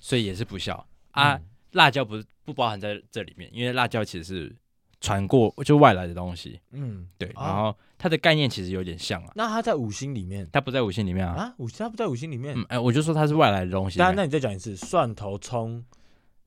[0.00, 1.40] 所以也是不孝啊。
[1.72, 4.56] 辣椒不是不包含在这里面，因为辣椒其实是。
[4.98, 9.30] 传过就外来的东西，嗯，对，然后它的概念其实有点像啊。
[9.36, 11.34] 那它在五星里面，它不在五星里面啊？
[11.34, 12.58] 啊，五星它不在五星里面？
[12.58, 13.98] 嗯，哎，我就说它是外来的东西。
[13.98, 15.84] 当然，那你再讲一次，蒜头、葱、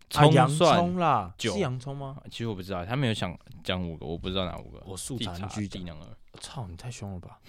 [0.10, 2.18] 葱、洋葱啦，是洋葱吗？
[2.30, 4.82] 其实我不知道，他没有想讲五个，我不知道哪五个。
[4.84, 6.08] 我素残居低能儿，
[6.42, 7.40] 操，你太凶了吧！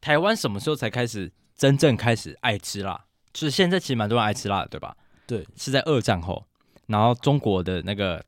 [0.00, 3.04] 台湾什么时候才开始真正开始爱吃辣？
[3.32, 4.94] 就是现在其实蛮多人爱吃辣的，对吧？
[5.24, 6.44] 对，是在二战后，
[6.86, 8.24] 然后中国的那个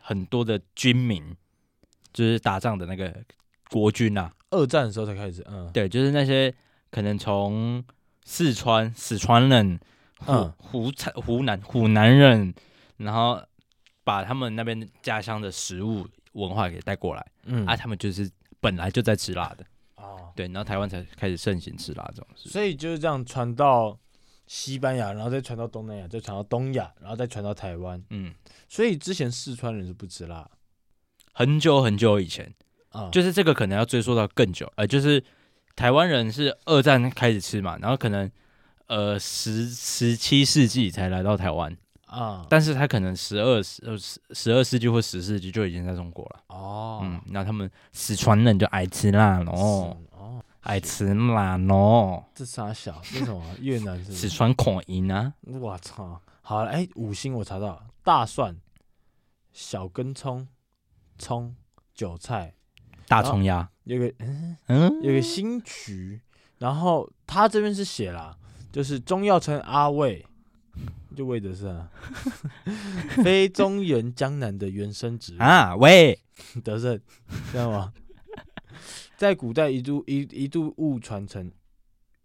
[0.00, 1.36] 很多的军民。
[2.14, 3.10] 就是打仗的那个
[3.70, 6.54] 国军啊，二战的时候才开始，嗯，对，就是那些
[6.90, 7.82] 可能从
[8.22, 9.80] 四川、四川人、
[10.26, 12.52] 嗯，湖湖湖南湖南人，
[12.98, 13.42] 然后
[14.04, 23.98] 把他们那边家乡的食物文化给带过来，嗯，啊，他们就是本来就在吃辣的，哦，对，然后台湾才开始盛行吃辣这种事，所以就是这样传到
[24.46, 28.34] 西班牙，然后再传到东南亚，再传到东亚，然后再传到台湾，嗯，
[28.68, 30.48] 所以之前四川人是不吃辣。
[31.32, 32.52] 很久很久以前，
[32.90, 35.22] 啊，就是这个可能要追溯到更久，呃，就是
[35.74, 38.30] 台湾人是二战开始吃嘛，然后可能
[38.86, 41.76] 呃十十七世纪才来到台湾。
[42.04, 46.44] 啊，但是他可能十二十十十二世纪或十世纪就已经在中国了。
[46.48, 49.96] 哦，嗯，那他们四川人就爱吃辣咯，哦，
[50.62, 53.00] 爱吃辣喏，这啥小？
[53.04, 53.42] 这什么？
[53.60, 55.34] 越南是四川口音啊？
[55.42, 58.56] 我操，好了，哎，五星我查到了，大蒜、
[59.52, 60.48] 小根葱。
[61.18, 61.54] 葱、
[61.94, 62.52] 韭菜、
[63.06, 64.56] 大葱鸭，有个嗯？
[64.66, 66.20] 嗯，有个新曲，
[66.58, 68.36] 然后他这边是写了，
[68.72, 70.26] 就是中药称阿魏，
[71.14, 71.86] 就魏德胜，
[73.22, 75.38] 非中原江南的原生植物。
[75.40, 76.18] 啊，魏
[76.64, 77.00] 德 胜，
[77.52, 77.92] 知道吗？
[79.22, 81.52] 在古代一度一一度误传成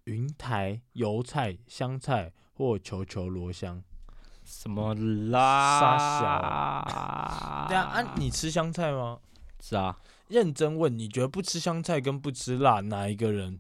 [0.05, 3.83] 云台油菜、香菜或球球罗香。
[4.43, 4.95] 什么
[5.29, 5.79] 啦？
[5.79, 9.19] 沙小，对啊，啊，你吃香菜吗？
[9.60, 9.95] 是啊，
[10.29, 13.60] 认真问，你觉得不吃香菜跟不吃辣，哪一个人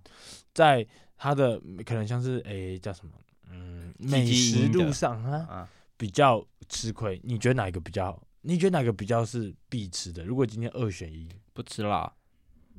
[0.51, 3.11] 在他的可能像是诶、欸、叫什么？
[3.51, 7.21] 嗯，美食路上啊，啊比较吃亏？
[7.23, 8.19] 你觉得哪一个比较？
[8.41, 10.25] 你觉得哪个比较是必吃的？
[10.25, 12.11] 如果今天二选一，不吃辣，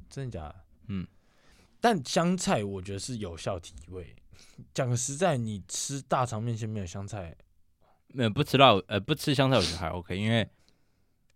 [0.09, 0.65] 真的假的？
[0.89, 1.07] 嗯，
[1.81, 4.15] 但香菜我觉得是有效提味。
[4.73, 7.37] 讲个实在，你吃大肠面线没有香菜？
[8.09, 10.49] 没有不吃辣，呃，不吃香菜我觉得还 OK，因为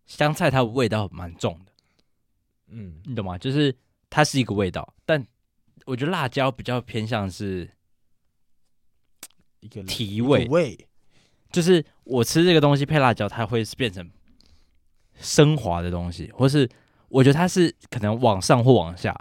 [0.06, 1.72] 香菜它的味道蛮重的，
[2.68, 3.36] 嗯，你懂吗？
[3.36, 3.76] 就是
[4.08, 5.26] 它是一个味道，但
[5.84, 7.70] 我觉得辣椒比较偏向是
[9.60, 10.88] 一个提味味，
[11.50, 14.10] 就是我吃这个东西配辣椒，它会是变成
[15.20, 16.68] 升华的东西，或是
[17.12, 19.16] 我觉得它是可能往上或往下，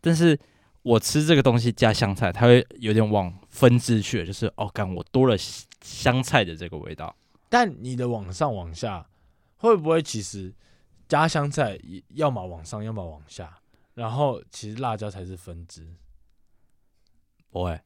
[0.00, 0.38] 但是
[0.82, 5.36] 我吃这个东西加香菜，它会有点往分支去，就是哦，感我多了。
[5.80, 7.14] 香菜的这个味道，
[7.48, 9.08] 但你的往上往下
[9.58, 10.52] 会不会其实
[11.06, 13.60] 加香菜，要么往上，要么往下，
[13.94, 15.86] 然后其实辣椒才是分支。
[17.48, 17.80] 不会，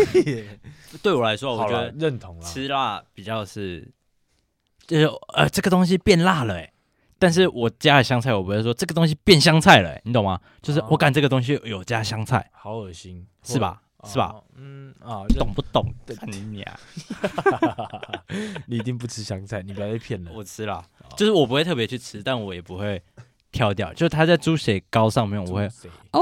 [1.02, 2.46] 对我来说，我觉得认同了。
[2.46, 3.92] 吃辣比较是，
[4.86, 6.71] 就是呃，这个东西变辣了，哎，
[7.22, 10.40] 但是我加了香菜，我不会说这个东西变香菜了，你懂吗？
[10.60, 13.80] 就是我感觉这个东西有加香菜，好恶心，是吧？
[14.04, 14.34] 是吧？
[14.56, 15.86] 嗯啊，懂不懂？
[16.26, 16.80] 你呀，
[18.66, 20.32] 你一定不吃香菜，你不要被骗了。
[20.34, 20.84] 我吃了，
[21.16, 23.00] 就是我不会特别去吃，但我也不会
[23.52, 23.92] 挑掉。
[23.92, 25.64] 就是它在猪血糕上面，我会
[26.10, 26.20] 哦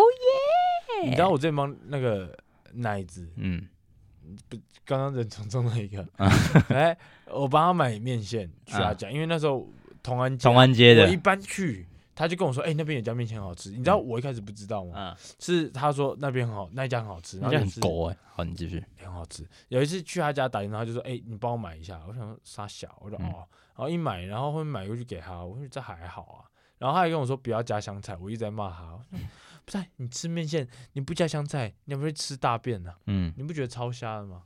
[1.02, 1.08] 耶！
[1.08, 2.36] 你知道我这帮那个。
[2.72, 3.66] 奶子，嗯，
[4.48, 6.06] 不，刚刚人从中的一个，
[6.70, 9.68] 哎，我帮他买面线去他家，因为那时候
[10.02, 15.16] 同安同安街的，我一般去，他就跟我说，哎，那边有家面线很好吃，你知道我一开始不知道吗？
[15.38, 19.46] 是他说那边很好，那一家很好吃，那家很狗哎，好，你继续，很好吃。
[19.68, 26.44] 有一次去他家打电话，他就说，哎，你帮我买一下，我想说啥小，我说哦，然后一买，然后后面买过去给他，我说这还好啊，
[26.78, 28.98] 然后他还跟我说不要加香菜，我一直在骂他。
[29.64, 32.92] 不是你吃面线，你不加香菜，你会不会吃大便呢？
[33.06, 34.42] 嗯，你不觉得超瞎的吗？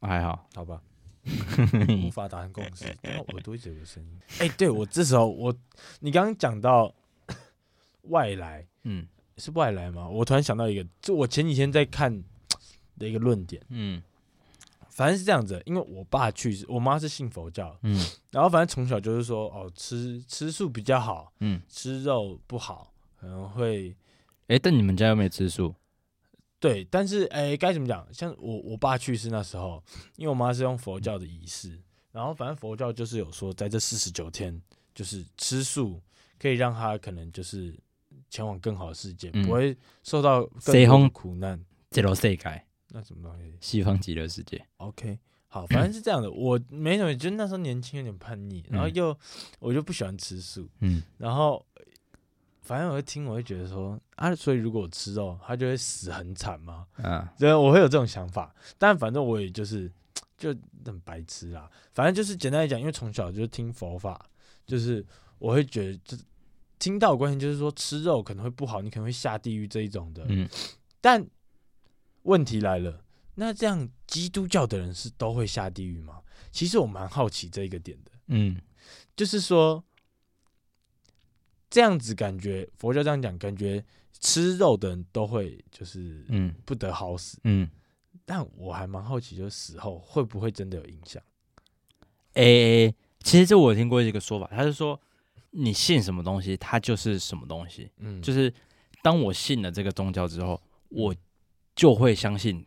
[0.00, 0.82] 还好，好吧，
[2.04, 2.84] 无法达成共识。
[3.04, 4.18] 耳朵一直有声音。
[4.38, 5.54] 哎，对我这时候我，
[6.00, 6.94] 你刚刚讲到
[8.10, 9.06] 外来，嗯，
[9.36, 10.08] 是外来吗？
[10.08, 12.22] 我突然想到一个，就我前几天在看
[12.98, 14.02] 的一个论点，嗯，
[14.88, 17.94] 反正是这样子，因为我爸去世，我妈是信佛教，嗯，
[18.30, 22.92] 然后反正从小就是说，哦，吃吃素比较好，嗯，吃肉不好。
[23.20, 23.90] 可能会，
[24.48, 25.72] 哎、欸，但你们家有没有吃素？
[26.62, 28.06] 对，但是哎，该、欸、怎么讲？
[28.14, 29.82] 像我我爸去世那时候，
[30.14, 31.76] 因为我妈是用佛教的仪式，
[32.12, 34.62] 然后反正佛教就是有说，在这四十九天，
[34.94, 36.00] 就是吃素
[36.38, 37.76] 可以让他可能就是
[38.30, 41.60] 前往更好的世界，嗯、不会受到更多苦难。
[41.90, 43.56] 极乐世界，那什么东西？
[43.60, 44.64] 西方极乐世界。
[44.76, 46.30] OK，好，反正是这样的。
[46.30, 49.16] 我没什么，就那时候年轻有点叛逆，然后又、嗯、
[49.58, 51.66] 我就不喜欢吃素，嗯，然后。
[52.62, 56.86] 反正我会听，我会觉得说啊，所以如果我吃肉，他就会死很惨吗？
[56.96, 58.54] 嗯，对，我会有这种想法。
[58.78, 59.90] 但反正我也就是
[60.38, 61.68] 就很白痴啦。
[61.92, 64.24] 反正就是简单来讲，因为从小就听佛法，
[64.64, 65.04] 就是
[65.40, 66.16] 我会觉得，就
[66.78, 70.24] 听到关系就是说吃肉可能会不好，你可能会下地狱这一种的。
[70.28, 70.48] 嗯，
[71.00, 71.26] 但
[72.22, 73.02] 问题来了，
[73.34, 76.20] 那这样基督教的人是都会下地狱吗？
[76.52, 78.12] 其实我蛮好奇这一个点的。
[78.28, 78.56] 嗯，
[79.16, 79.82] 就是说。
[81.72, 83.82] 这样子感觉，佛教这样讲，感觉
[84.20, 87.66] 吃肉的人都会就是嗯不得好死嗯，
[88.26, 91.22] 但我还蛮好奇，就是死后会不会真的有影响？
[92.34, 95.00] 诶，其实这我听过一个说法，他是说
[95.52, 97.90] 你信什么东西，它就是什么东西。
[97.96, 98.52] 嗯，就是
[99.02, 101.16] 当我信了这个宗教之后，我
[101.74, 102.66] 就会相信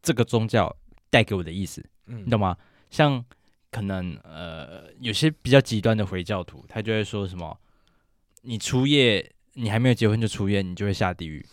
[0.00, 0.74] 这个宗教
[1.10, 2.56] 带给我的意思，嗯，你懂吗？
[2.88, 3.22] 像
[3.70, 7.60] 可能呃有些比较极端的回教徒，他就会说什么。
[8.44, 11.44] 你初夜，你还没有结婚就出夜，你就会下地狱。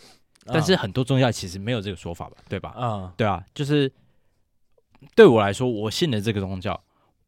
[0.45, 2.73] 但是很多宗教其实没有这个说法吧，对吧？
[2.77, 3.91] 嗯，对啊，就是
[5.15, 6.83] 对我来说，我信了这个宗教，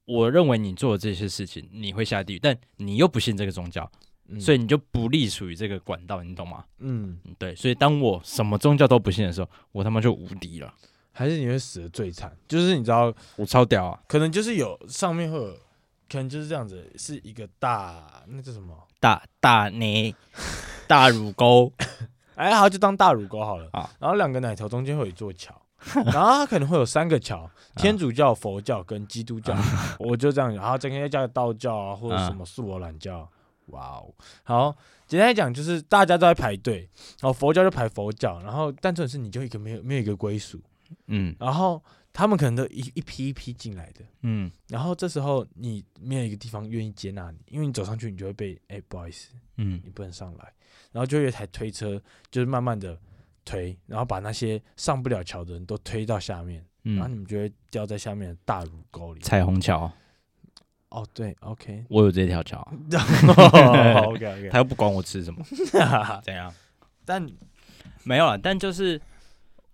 [0.05, 3.89] 我认为你做的这些事情你会下地狱，但你又不信这个宗教，
[4.27, 6.65] 嗯、所以你就不隶属于这个管道，你懂吗？
[6.79, 7.55] 嗯，对。
[7.55, 10.73] 所以当我什么宗教都不信的时候，我他妈就无敌了。
[11.15, 12.35] 还是你会死的最惨？
[12.47, 14.01] 就是你知道，我超屌啊！
[14.07, 15.55] 可能就是有上面会有，
[16.13, 18.77] 可能就是这样子，是一个大那叫什么？
[18.99, 20.13] 大大奶
[20.87, 21.73] 大乳沟，
[22.35, 23.67] 哎，好，就当大乳沟好了。
[23.73, 25.59] 啊，然后两个奶头中间会有一座桥，
[26.05, 29.57] 然后它可能会有三个桥：天主教、佛教跟基督教。
[29.97, 33.27] 我就这样，然后整个要加个道教啊，或者什么素罗兰教。
[33.67, 34.75] 哇哦，好，
[35.07, 36.87] 简单来讲就是大家都在排队，
[37.21, 40.61] 然后佛教就排佛教，然后但这种事你就一个没有没有一个归属，
[41.07, 41.81] 嗯，然后。
[42.13, 50.53] 他们可能都一一批一批进来的，嗯，然后这时候你没有一个地方愿意接纳你，因为你走上去，你就会被，哎，不好意思，嗯，你不能上来，
[50.91, 51.99] 然后就有一台推车，
[52.29, 52.95] 就是慢慢的
[53.43, 59.21] 推，然后把那些上不了桥的人都推到下面，嗯，然后你们就会掉在下面的大乳沟里。
[59.21, 59.91] 彩虹桥，
[60.89, 65.43] 哦，对，OK，我有这条桥，OK OK， 他又不管我吃什么，
[66.23, 66.53] 怎样？
[67.05, 67.27] 但
[68.03, 69.01] 没有啊，但就是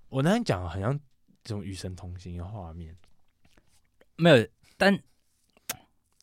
[0.07, 0.97] 我那天讲好像。
[1.49, 2.95] 这种与神同行的画面
[4.17, 4.95] 没有，但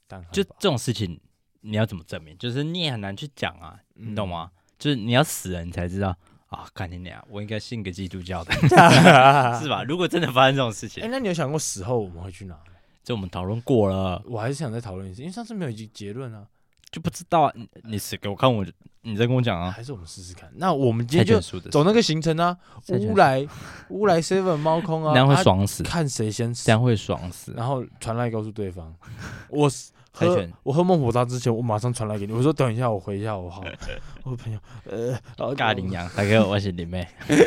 [0.07, 1.21] 但就这种事情，
[1.63, 2.39] 你要怎么证明？
[2.39, 4.53] 就是你也很难去讲啊，嗯、你懂吗？
[4.79, 8.53] 就是你要死了，你才知道啊，看你俩，我应该信个基督教的，
[9.59, 9.83] 是吧？
[9.83, 12.57] 如果真的发生这种事情，哎、欸，那你有想过死后我们会去哪？
[13.03, 16.47] 这我们讨论过了，我还是想再讨论一次，因为上次没有一结论啊。
[16.91, 18.65] 就不知道啊，你你死给我看，我
[19.03, 19.71] 你再跟我讲啊。
[19.71, 20.51] 还是我们试试看？
[20.55, 22.57] 那我们今天就走那个行程啊，
[22.89, 23.47] 乌来
[23.91, 25.83] 乌来 seven 猫空啊，这样会爽死。
[25.83, 27.53] 看谁先死，这样会爽死。
[27.57, 28.95] 然后传来告诉对方，
[29.51, 29.69] 我
[30.13, 32.33] 猜拳，我喝孟婆汤之前，我马上传来给你。
[32.33, 33.63] 我说等一下，我回一下，我好，
[34.25, 35.19] 我朋友，呃，
[35.55, 37.07] 尬羚羊，大哥，我是你妹。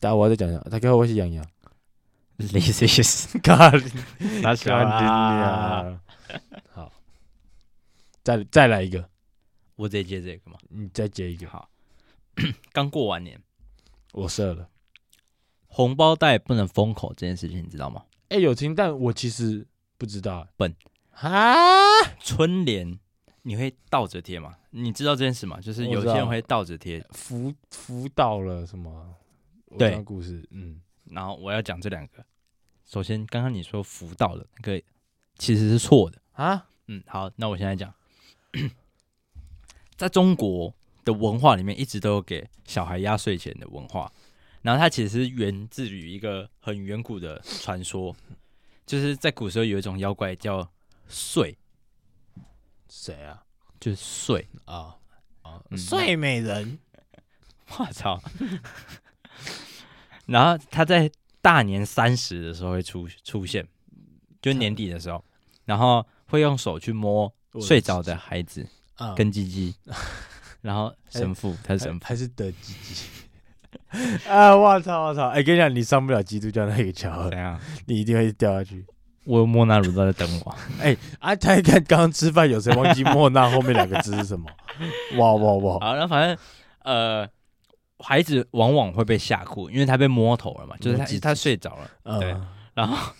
[0.00, 1.44] 大家我再讲一下，大哥，我是杨洋。
[2.38, 3.90] This is 咖喱，
[4.42, 5.98] 那小啊。
[6.70, 6.92] 好，
[8.22, 9.08] 再再来一个，
[9.76, 11.48] 我直接接这个嘛，你再接一个。
[11.48, 11.70] 好，
[12.72, 13.40] 刚过完年，
[14.12, 14.68] 我射了
[15.66, 18.04] 红包袋不能封口这件事情，你知道吗？
[18.28, 19.66] 哎，有听，但我其实
[19.98, 20.46] 不知道。
[20.56, 20.74] 笨
[21.12, 21.40] 啊！
[22.18, 22.98] 春联
[23.42, 24.56] 你会倒着贴吗？
[24.70, 25.60] 你知道这件事吗？
[25.60, 29.14] 就是有些人会倒着贴，福福到了什么？
[29.78, 30.80] 对，故事，嗯。
[31.04, 32.24] 然后我要讲这两个。
[32.84, 34.82] 首先，刚刚你说福到了那个
[35.38, 36.66] 其实是错的啊。
[36.86, 37.92] 嗯，好，那我现在讲，
[39.96, 44.10] 在中国的文化里面，一直都有给小孩压岁钱的文化。
[44.62, 48.14] 然后它其实源自于一个很远古的传说，
[48.86, 50.68] 就是在古时候有一种妖怪叫
[51.08, 51.56] 睡，
[52.88, 53.44] 谁啊？
[53.78, 54.96] 就是睡啊
[55.42, 56.78] 啊，睡美人。
[57.78, 58.20] 我操！
[60.26, 63.66] 然后他在大年三十的时候会出出现，
[64.40, 65.24] 就年底的时候，
[65.66, 68.66] 然后会用手去摸睡着的孩子
[69.14, 69.74] 跟鸡鸡，
[70.62, 73.04] 然后神父他是神父还是得鸡鸡
[74.26, 74.56] 啊！
[74.56, 75.28] 我操我操！
[75.28, 77.60] 哎，跟你讲，你上不了基督教那个桥，怎样？
[77.86, 78.86] 你一定会掉下去。
[79.24, 80.56] 我有莫纳鲁都在等我。
[80.80, 84.46] 哎，啊，他看刚刚吃饭，有谁忘记莫纳后面两个字是什么？
[85.18, 85.78] 哇哇哇！
[85.80, 86.38] 好，那反正
[86.82, 87.28] 呃。
[87.98, 92.36] 孩子往往会被吓哭，因为他被摸头了嘛，就是他他睡着了，嗯、对，
[92.74, 93.10] 然后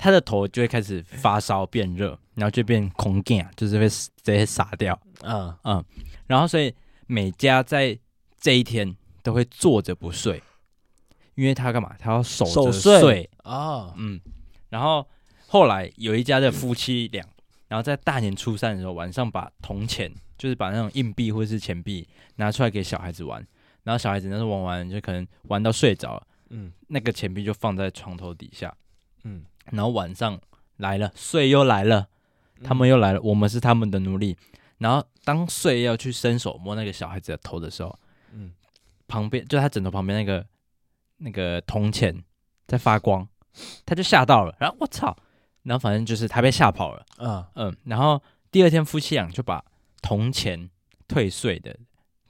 [0.00, 5.54] 他的头就会开始发烧变热，然后就变空镜，就是会直接傻掉，嗯。
[5.64, 5.84] 嗯，
[6.26, 6.74] 然后所以
[7.06, 7.98] 每家在
[8.40, 10.42] 这一天都会坐着不睡，
[11.34, 11.94] 因为他干嘛？
[11.98, 13.28] 他要守着睡。
[13.42, 14.18] 啊，哦、嗯，
[14.70, 15.06] 然后
[15.46, 17.22] 后来有一家的夫妻俩，
[17.68, 23.46] 然后在大年初三的时候晚上把铜钱，就是把那种硬币或者是钱币拿出来给小孩子玩。
[23.82, 28.74] 然后小孩子那时候玩玩，就可能玩到睡着了，嗯，那个钱币就放在床头底下，
[29.24, 30.40] 嗯，然后晚上
[30.76, 32.08] 来了，睡又来了，
[32.62, 34.36] 他们又来了，我们是他们的奴隶。
[34.78, 37.98] 然后当睡要去伸手摸那个小孩子的头的时候，
[38.32, 38.52] 嗯，
[39.06, 40.46] 旁边就他枕头旁边那个
[41.18, 42.22] 那个铜钱
[42.66, 43.26] 在发光，
[43.84, 45.16] 他就吓到了，然后我操，
[45.64, 49.64] 然后反正就是他被吓跑了，嗯嗯，然后第二天夫妻俩就把
[50.00, 50.70] 铜钱
[51.06, 51.76] 退税的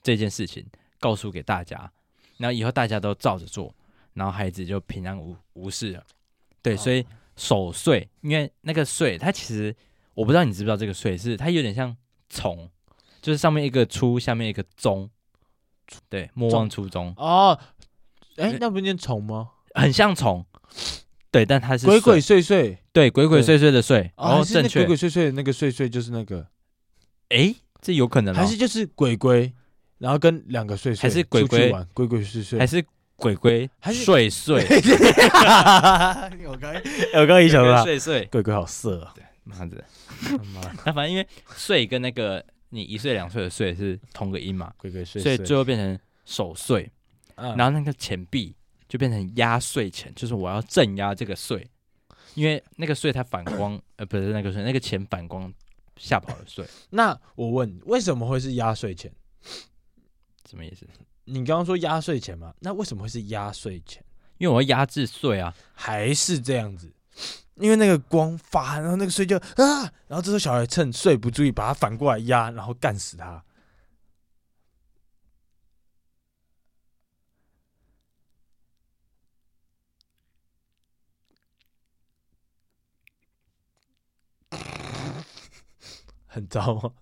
[0.03, 0.67] 这件事情。
[1.03, 1.91] 告诉给大家，
[2.37, 3.75] 然后以后大家都照着做，
[4.13, 6.05] 然后孩子就平安无无事了。
[6.61, 7.03] 对，所以
[7.37, 9.75] 守岁，因为那个岁，它其实
[10.15, 11.97] 我不知道你知不知道这个岁是它有点像
[12.29, 12.69] 虫，
[13.23, 15.09] 就是上面一个初，下面一个中，
[16.09, 17.59] 对，莫忘初衷哦。
[18.37, 19.51] 哎，那不念虫吗？
[19.75, 20.45] 很像虫，
[21.31, 26.47] 对，但它是鬼鬼祟祟，对，鬼鬼祟祟的祟，然后正确鬼鬼祟祟的那个祟祟就是那个，
[27.29, 29.53] 哎，这有可能还是就是鬼鬼。
[29.99, 32.83] 然后跟两个睡睡还是鬼鬼玩鬼鬼祟祟，还是
[33.21, 34.65] 鬼鬼还是睡睡？
[36.47, 36.75] 我刚
[37.21, 39.13] 我刚一想到睡睡鬼鬼好色啊！
[39.15, 39.85] 对，妈的，
[40.85, 46.91] 那反正因为睡跟那个你一岁两岁的睡是同个音嘛，鬼鬼祟祟，所以最后变成守岁。
[47.57, 48.55] 然后那个钱币
[48.87, 51.67] 就变成压岁钱，就是我要镇压这个岁，
[52.35, 55.51] 因为那个岁它反光，呃，不是那个岁，那个钱反光
[55.97, 56.67] 吓跑了岁。
[56.91, 59.11] 那我问，为什么会是压岁钱？
[60.49, 60.87] 什么意思？
[61.31, 62.53] 你刚刚说压岁钱吗？
[62.61, 64.05] 那为什么会是压岁钱？
[64.39, 66.93] 因为我要压制税啊，还是这样子？
[67.55, 73.45] 因为那个光发，然后那个税就啊，然后这时候小孩趁岁不注意，把它反过来压，然后干死他。
[86.27, 86.93] 很糟吗？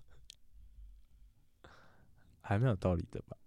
[2.41, 3.37] 还没有道理的吧？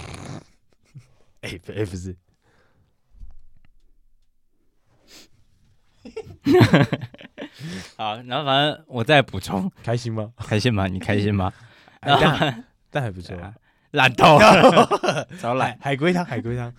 [1.42, 2.16] 哎，不，哎，不是。
[7.96, 10.32] 好，然后反正我再补充，开心吗？
[10.38, 10.86] 开心吗？
[10.86, 11.52] 你开心吗？
[12.00, 13.36] 但但还不错，
[13.92, 14.38] 懒豆，
[15.40, 16.72] 找懒海龟汤，海龟汤。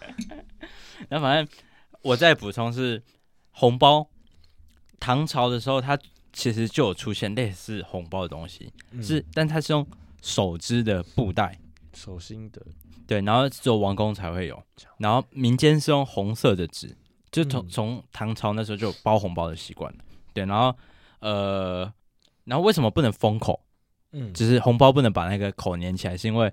[1.10, 1.48] 然后反正
[2.02, 3.04] 我再补充是
[3.52, 4.10] 红包，
[5.00, 5.98] 唐朝的时候它。
[6.34, 9.86] 其实就有出现类似红包的东西，嗯、是，但它是用
[10.22, 11.60] 手织的布袋，
[11.94, 12.62] 手心的，
[13.06, 14.62] 对，然后只有王宫才会有，
[14.98, 16.96] 然后民间是用红色的纸，
[17.32, 19.94] 就从从、嗯、唐朝那时候就有包红包的习惯，
[20.34, 20.76] 对，然后
[21.20, 21.92] 呃，
[22.46, 23.60] 然后为什么不能封口？
[24.14, 26.52] 嗯，就是红包不能把那个口粘起来，是因为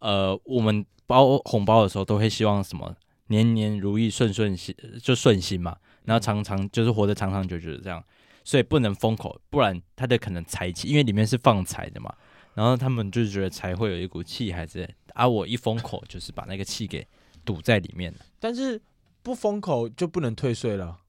[0.00, 2.94] 呃，我们包红包的时候都会希望什么
[3.28, 8.02] 年年如意顺顺心就顺心嘛，然后常常就是活得长长久久的这样，
[8.42, 12.12] 所以不能封口，不然它的可能财气，因为里面是放财的嘛，
[12.56, 17.06] 然后他们就觉得才会有一股气还是，啊我一封口就是把那个气给
[17.44, 18.80] 堵在里面了，但是
[19.22, 21.00] 不封口就不能退税了。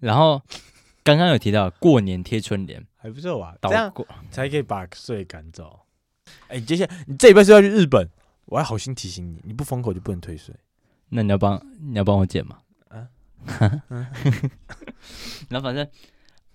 [0.00, 0.40] 然后
[1.02, 3.54] 刚刚有提到过年贴春联，还不错吧？
[3.60, 5.80] 倒这样过才可以把税赶走。
[6.46, 8.08] 哎，接下来你这一辈是要去日本，
[8.46, 10.54] 我还好心提醒你，你不封口就不能退税。
[11.10, 12.60] 那你要帮你要帮我剪吗？
[12.88, 13.06] 啊，
[15.50, 15.86] 然后反正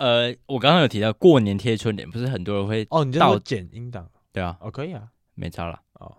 [0.04, 6.18] 呃，我刚刚有提到过年贴春联，不是很多人会哦，你倒剪音档，对啊，哦可以啊，没差了哦。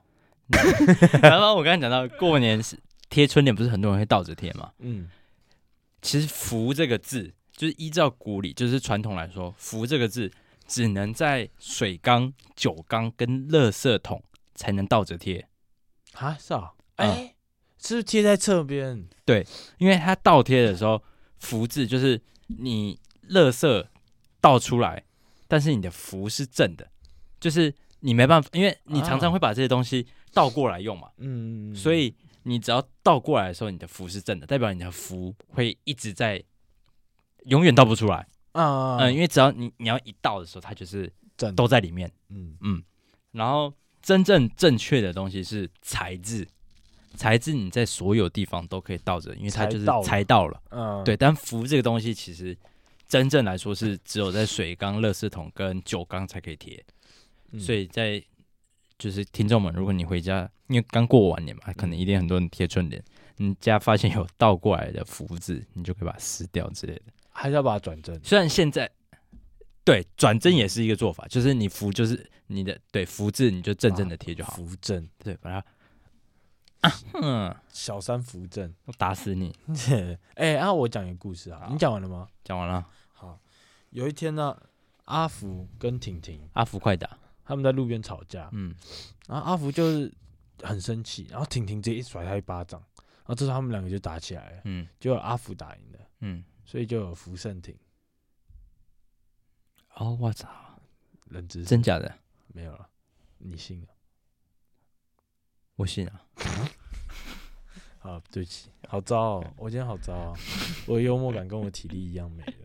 [1.21, 2.79] 然后我刚刚讲到过年是
[3.11, 4.73] 贴春联，不是很多人会倒着贴吗？
[4.79, 5.11] 嗯，
[6.01, 10.33] 其实“福”这个字，就是依照古礼，就是传统来说，“福”这个字
[10.67, 14.23] 只能在水缸、酒缸跟垃圾桶
[14.55, 15.47] 才能倒着贴
[16.15, 17.35] 啊，是啊，哎。
[17.77, 19.05] 是不是贴在侧边？
[19.27, 21.03] 对，因为它倒贴的时候，
[21.39, 22.99] 福字就是你
[23.31, 23.87] 垃圾
[24.41, 25.05] 倒出来，
[25.49, 26.89] 但是你的福是正的，
[27.41, 31.09] 就是你没办法，因为你常常会把这些东西倒过来用嘛。
[31.19, 36.43] 嗯，所以你只要倒过来的时候，你的福是正的，代表你的福会一直在，
[37.47, 38.27] 永远倒不出来。
[38.53, 42.11] 嗯嗯，因为只要你你要一倒的时候，它就是正都在里面。
[42.29, 42.83] 嗯嗯，
[43.33, 46.47] 然后真正正确的东西是材质。
[47.17, 50.61] 材质你在所有地方都可以倒着，因为它就是才到了。
[50.71, 51.17] 嗯，对。
[51.17, 52.57] 但福这个东西其实
[53.15, 56.85] 真正来说是只有在水缸、垃圾桶跟酒缸才可以贴。
[57.53, 58.21] 嗯、所以在
[58.99, 63.01] 就是听众们，如果你回家，因为刚过完年嘛，可能一定很多人贴春联，
[63.37, 67.03] 你家发现有倒过来的福字，你就可以把它撕掉之类的。
[67.31, 68.19] 还是要把它转正？
[68.25, 68.91] 虽然现在
[69.85, 74.57] 对转正也是一个做法，就是你福就是你的对福字，你就正正的贴就好。
[74.57, 75.65] 福正对，把它。
[77.23, 79.55] 嗯，小三扶正，我打死你！
[80.35, 82.27] 哎、欸，啊，我讲一个故事啊，你讲完了吗？
[82.43, 82.85] 讲完了。
[83.95, 84.61] 好，有一天呢，
[85.05, 88.75] 阿福跟婷婷，阿福快打，他们在路边吵架，嗯，
[89.29, 90.13] 然后阿福就是
[90.63, 97.77] 很生气，然后婷婷直接一甩他一巴掌，然后这时候他们两个就打起来了，嗯，就有阿福打赢了，嗯，所以就有福胜婷。
[99.95, 100.49] 哦，我操，
[101.27, 102.13] 人知，真假的？
[102.49, 102.89] 没有了，
[103.39, 103.89] 你信了？
[105.77, 106.27] 我信啊！
[107.99, 110.35] 好，对不起，好糟哦，我今天好糟啊！
[110.87, 112.64] 我的幽默感跟我体力一样没了。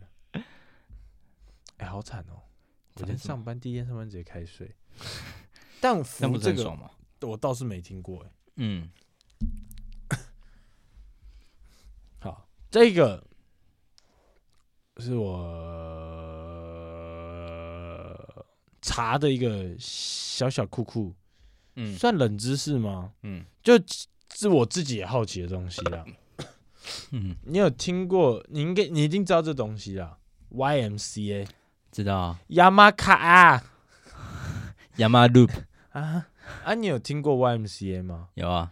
[1.90, 2.42] 好惨哦！
[2.94, 4.74] 我今天上班第一天上班直接开睡，
[5.80, 6.76] 但服这个
[7.22, 8.30] 我倒是没听过哎。
[8.56, 8.88] 嗯，
[12.20, 13.24] 好，这个
[14.98, 15.36] 是我
[18.80, 21.14] 查的一个小小酷酷。
[21.76, 23.12] 嗯，算冷知识吗？
[23.22, 23.74] 嗯，就
[24.34, 26.04] 是我自己也好奇的东西啦。
[27.12, 28.44] 嗯，你有听过？
[28.48, 30.18] 你应该你一定知道这东西啦。
[30.50, 31.46] YMCA
[31.90, 32.40] 知道啊。
[32.48, 33.64] 雅马卡啊，
[34.96, 35.50] 雅马 loop
[35.92, 36.26] 啊
[36.64, 36.74] 啊！
[36.74, 38.28] 你有听过 YMCA 吗？
[38.34, 38.70] 有啊，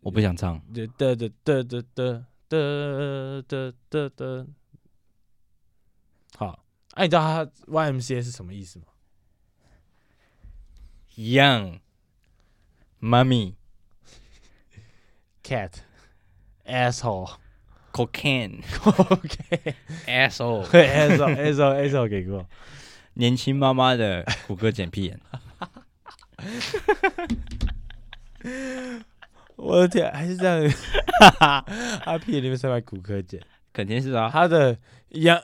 [0.00, 0.60] 我不想唱。
[0.72, 4.46] 哒哒哒哒哒哒哒哒哒哒。
[6.36, 8.86] 好，哎，你知道它 YMCA 是什么意思吗
[11.16, 11.80] ？Young。
[13.00, 13.54] Mummy,
[15.44, 15.84] cat,
[16.66, 17.36] asshole,
[18.06, 19.74] cocaine, cocaine,
[20.06, 22.46] asshole, asshole, asshole, asshole 给过。
[23.14, 25.20] 年轻妈妈的骨骼剪屁眼。
[29.56, 30.72] 我的天，还是这样。
[32.04, 33.40] 他屁眼里面塞满骨骼剪，
[33.72, 34.30] 肯定是啊。
[34.32, 34.78] 他的
[35.08, 35.40] 一样，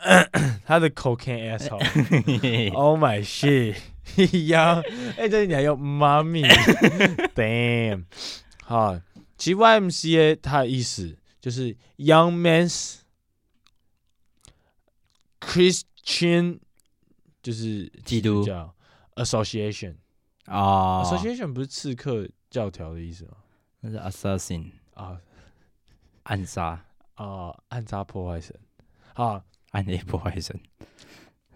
[0.65, 2.73] 他的 cocaine asshole。
[2.73, 3.75] Oh my shit.
[4.17, 4.81] 一样，
[5.17, 6.43] 哎，这里你还有妈咪
[7.35, 8.05] ，damn，
[8.63, 9.01] 好，
[9.39, 13.01] 其实 YMCA 它的意思就是 Young Man's
[15.39, 16.59] Christian，
[17.43, 18.75] 就是基督教
[19.17, 19.97] Association
[20.47, 23.37] 啊，Association 不是刺客教条的意思吗？
[23.81, 25.21] 那是 Assassin 啊，
[26.23, 26.83] 暗杀
[27.17, 28.59] 啊，暗杀破坏神，
[29.13, 30.59] 啊，暗黑破坏神。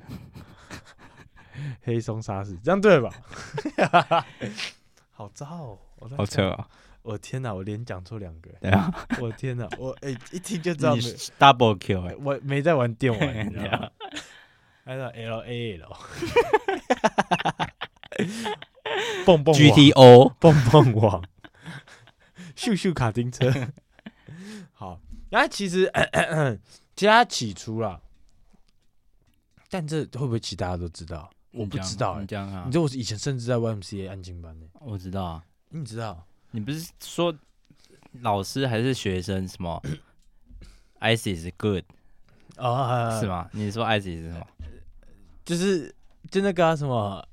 [1.80, 3.10] 黑松沙士，这样对吧？
[5.12, 5.78] 好糟哦！
[6.14, 6.68] 好扯啊！
[7.02, 8.50] 我天哪，我连讲错两个。
[8.60, 11.00] 对啊， 我天哪，我哎、欸，一听就知道你
[11.38, 13.90] double kill，、欸、 我没在玩电玩， 你知道吗？
[14.84, 15.96] 还是 L A L，
[19.26, 21.22] 蹦蹦 G T O，蹦蹦网，
[22.56, 23.50] 秀秀卡丁车。
[24.72, 25.92] 好，那其实
[26.96, 28.00] 其实他起初啦，
[29.68, 31.28] 但这会不会其实大家都知道？
[31.52, 32.22] 我不知道、欸，你？
[32.22, 34.80] 你知道我以前甚至在 YMCA 安静班呢、欸。
[34.80, 36.26] 我知道啊，你知道？
[36.50, 37.34] 你不是说
[38.20, 39.46] 老师还是学生？
[39.46, 39.82] 什么？
[41.00, 41.84] ISIS good
[42.56, 43.48] 啊，是吗？
[43.52, 44.46] 你说 ISIS 是什么？
[45.44, 45.94] 就是
[46.30, 47.26] 就那个、啊、什么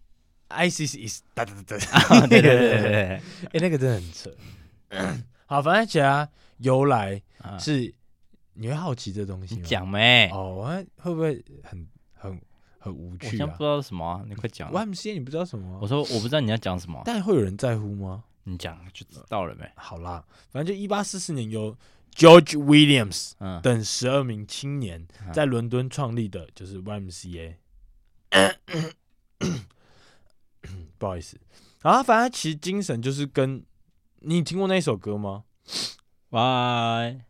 [0.49, 3.21] ISIS is 哒哒哒哒，对对对对对，哎、
[3.53, 4.31] 欸，那个真的很扯。
[5.47, 7.21] 好，反正其他由来
[7.59, 7.93] 是，
[8.53, 9.61] 你会好奇这东西吗？
[9.65, 10.29] 讲没？
[10.31, 12.39] 哦，会不会很很
[12.77, 13.45] 很无趣、啊？
[13.45, 14.71] 我不知道什么、啊，你快讲。
[14.71, 15.79] YMCA 你不知道什么？
[15.81, 18.23] 我说我不知道你要讲什么，但会有人在乎吗？
[18.45, 19.73] 你讲就知道了呗。
[19.75, 21.75] 好啦反正就一八四四年由
[22.15, 27.55] george williams 等十二名青年在伦敦创立的就是 ymca
[30.97, 31.37] 不好意思。
[31.81, 33.63] 啊反正其实精神就是跟
[34.21, 35.43] 你听过那首歌吗
[36.29, 37.21] ？Y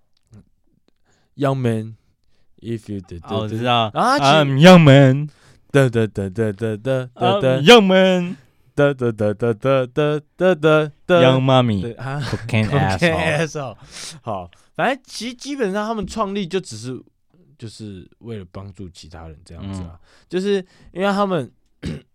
[1.35, 1.95] young man
[2.59, 3.89] if you did 我知道。
[3.91, 5.29] I'm young man
[5.71, 7.41] 得得得得得得得。
[7.41, 8.37] 得 young man
[8.75, 10.55] 哒哒哒哒哒哒哒
[11.05, 13.75] 哒，young mommy，啊，cocaine asshole，
[14.21, 17.01] 好，反正其实基本上他们创立就只是
[17.57, 19.99] 就是为了帮助其他人这样子啊，
[20.29, 20.55] 就是
[20.91, 21.51] 因为他们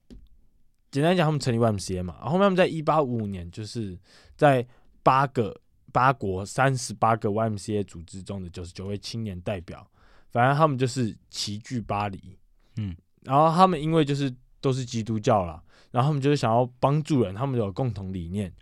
[0.92, 3.98] 简单讲，他们成立 YMCA 嘛，然后他们在一八五五年就是。
[4.40, 4.66] 在
[5.02, 5.54] 八个
[5.92, 9.86] 八国三十八个 YMCA 组织中的九十九位青年代表，
[10.30, 12.38] 反正他们就是齐聚巴黎，
[12.78, 18.52] 嗯，然后他们因为就是都是基督教啦，然后他们就是想要帮助人，他们有共同理念，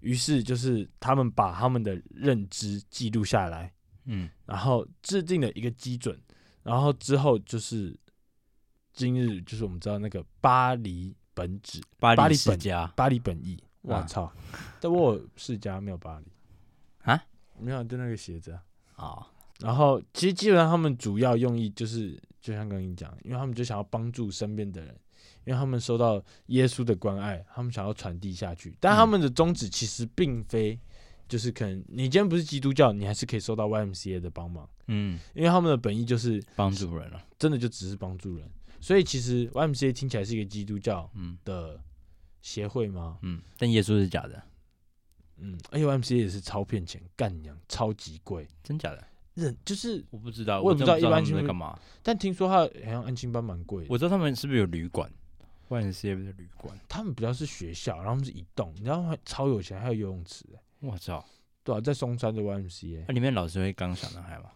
[0.00, 3.72] 于是就是他们把他们的认知记录下来，
[4.04, 6.18] 嗯，然后制定了一个基准，
[6.62, 7.98] 然后之后就是
[8.92, 13.58] 今日就是我们知道那个巴黎本旨，巴黎本家，巴黎本意。
[13.82, 14.30] 我操！
[14.80, 16.26] 但沃世家没有巴黎
[17.04, 17.24] 啊？
[17.58, 18.62] 没有，就那个鞋子啊。
[18.96, 19.26] 哦、
[19.60, 24.98] 然后其实基本上他们主要用意就是，就像刚刚你讲，因为他们就想要帮助身边的人，
[25.44, 28.74] 因为他们受到耶稣的关爱，他们想要传递下去。
[28.80, 30.78] 但他们的宗旨其实并非，
[31.28, 34.68] 就是可能你今天不是基督教，你还是可以受到 YMCA 的帮忙。
[34.86, 38.50] 嗯，因为他们的本意就是帮助人了，真的就只是帮助人。
[38.80, 41.10] 所以其实 YMCA 听起来是一个基督教
[41.44, 41.80] 的。
[42.40, 43.18] 协会吗？
[43.22, 44.40] 嗯，但耶稣是假的。
[45.38, 49.04] 嗯而且，YMCA 也是超骗钱，干娘超级贵，真假的？
[49.38, 51.78] 人就是我不知道，我也不知道一般在干嘛。
[52.02, 53.88] 但听说他好像安亲班蛮贵的。
[53.90, 55.10] 我知道他们是不是有旅馆
[55.68, 56.76] ？YMCA 的旅馆？
[56.88, 59.16] 他们比较是学校，然后他们是一栋，你知道吗？
[59.24, 60.44] 超有钱，还有游泳池。
[60.80, 61.24] 我操！
[61.62, 64.50] 对啊，在松山的 YMCA，那里面老师会刚小男孩吗？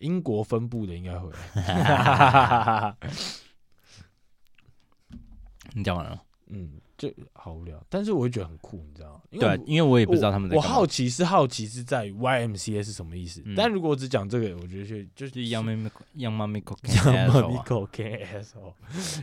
[0.00, 1.30] 英国分部的应该会。
[5.74, 6.20] 你讲完了？
[6.48, 6.80] 嗯。
[7.00, 9.20] 就好无聊，但是我会觉得很酷，你知道吗？
[9.30, 10.54] 对，因为我也不知道他们在。
[10.54, 13.40] 我好奇是好奇是在于 YMCA 是什么意思？
[13.46, 18.74] 嗯、但如果我只讲这个，我觉得就就是 Young Mommy Young Mommy Young Mommy Cocaine Asshole，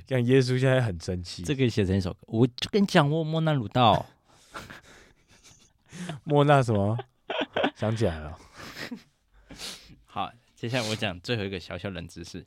[0.07, 1.43] 像耶稣现在很生气。
[1.43, 4.07] 这个写成一首歌，我就跟你讲过莫那鲁道，
[6.25, 6.97] 莫那什么？
[7.75, 8.35] 想起来了。
[10.05, 12.43] 好，接下来我讲最后一个小小冷知识。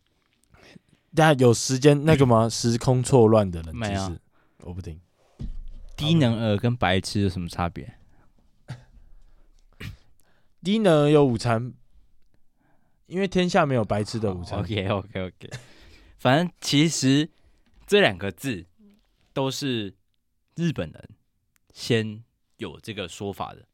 [1.14, 2.48] 大家有时间那个吗？
[2.48, 4.20] 时空错乱的冷知识，
[4.62, 5.00] 我不听。
[6.00, 7.94] 低能儿跟白痴有什么差别？
[10.64, 11.74] 低能儿有午餐，
[13.06, 14.58] 因为天下没有白吃的午餐。
[14.60, 15.50] OK OK OK，
[16.18, 17.30] 反正其实
[17.86, 18.66] 这两个字
[19.32, 19.94] 都是
[20.56, 21.08] 日本人
[21.72, 22.24] 先
[22.56, 23.66] 有这个说法的。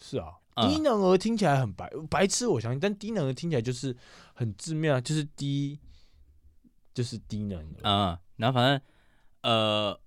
[0.00, 3.96] 是啊，低能儿听起来很白，白痴我相信，但低能儿听起来就是
[4.34, 5.78] 很致命啊，就是低，
[6.92, 7.80] 就是低能儿。
[7.82, 8.80] 嗯，然后反正
[9.42, 10.00] 呃，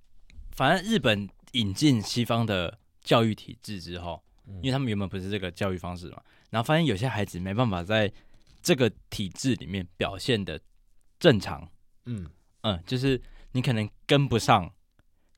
[0.52, 1.30] 反正日本。
[1.60, 4.24] 引进西方的教育体制之后，
[4.62, 8.12] 因为他们原本不是这个教育方式嘛，然后发现有些孩子没办法在
[8.62, 10.60] 这个体制里面表现的
[11.20, 11.70] 正常，
[12.06, 12.28] 嗯。
[12.64, 13.22] 嗯，就是
[13.54, 14.70] 你可能跟不上，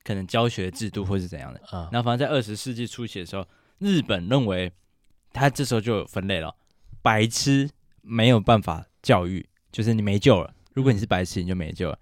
[0.02, 1.60] 可能教学制度或是怎样的，
[1.92, 3.46] 然后反正在二十世纪初期的时候，
[3.78, 4.72] 日本认为
[5.32, 6.56] 他这时候就有分类了，
[7.02, 11.98] 白痴没有办法教育，就是你没救了，如果你是白痴你就没救了，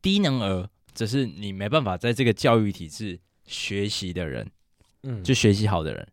[0.00, 3.18] 低能儿只是你没办法在这个教育体制。
[3.50, 4.48] 学习的人，
[5.02, 6.08] 嗯，就学习好的人，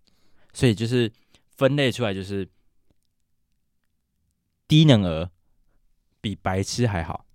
[0.53, 1.11] 所以就是
[1.55, 2.49] 分类出来，就是
[4.67, 5.29] 低能儿
[6.19, 7.25] 比白痴还好。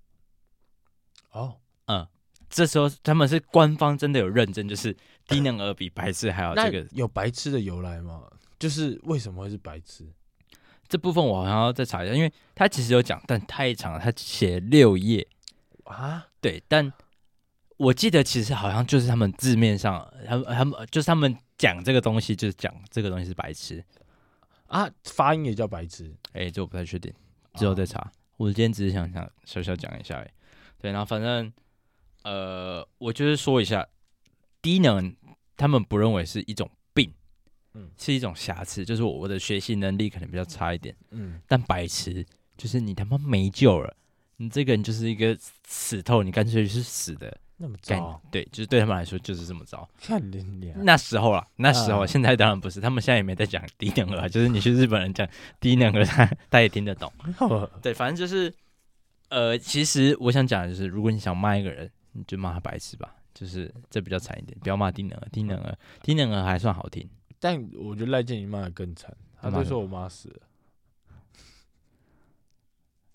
[1.30, 2.06] 哦，嗯，
[2.50, 4.96] 这时候他们是官方真的有认证，就是
[5.28, 6.54] 低能儿比白痴还好。
[6.56, 8.28] 这个有白痴的由来吗？
[8.58, 10.12] 就是为什么会是白痴？
[10.88, 15.28] 这部分我好像要再查一下，因为他其实有讲，但太长了，他写六页
[15.84, 16.26] 啊。
[16.40, 16.92] 对，但。
[17.82, 23.84] 我记得其实好像就是他们字面上，他们他们就是他们讲这个东西，就是讲这个东西是白痴。
[24.68, 27.12] 啊，发音也叫白痴，哎、欸，这我不太确定，
[27.54, 27.98] 之后再查。
[27.98, 30.30] 哦、我今天只是想想小小讲一下，哎，
[30.78, 31.52] 对，然后反正
[32.22, 33.84] 呃，我就是说一下，
[34.62, 35.12] 低能
[35.56, 37.12] 他们不认为是一种病，
[37.74, 42.24] 嗯，是一种瑕疵，就是我我的学习能力可能比较差一点，嗯，但白痴
[42.56, 43.96] 就是你他妈没救了，
[44.36, 47.36] 你这个人就是一个死透，你干脆是死的。
[47.56, 49.88] 那么糟，对，就是对他们来说就是这么糟。
[50.00, 55.28] 看你脸，那时候啦，那时候，现在当然不是，他们现在也没在讲低能儿，就是你去日本人讲
[55.60, 57.12] 低能儿，他他也听得懂。
[57.80, 58.52] 对，反正就是，
[59.28, 67.08] 呃，其实我想讲的就是，如果你想骂一个人，你就骂他白痴吧，就是这比较惨一点，不要骂低能儿，低能儿，低能儿还算好听。
[67.38, 70.40] 但我觉得赖建宇骂的更惨，他都说我妈死了，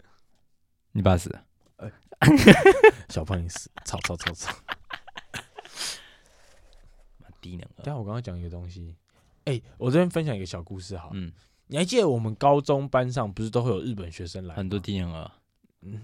[0.93, 1.43] 你爸死了。
[3.09, 4.53] 小胖你死，操操操操！
[7.39, 7.67] 低能。
[7.83, 8.95] 但我刚刚讲一个东西，
[9.45, 11.09] 哎、欸，我这边分享一个小故事哈。
[11.13, 11.31] 嗯，
[11.67, 14.55] 你还记得我们高中班上不是都会有日本学生来？
[14.55, 15.31] 很多低能儿。
[15.81, 16.01] 嗯，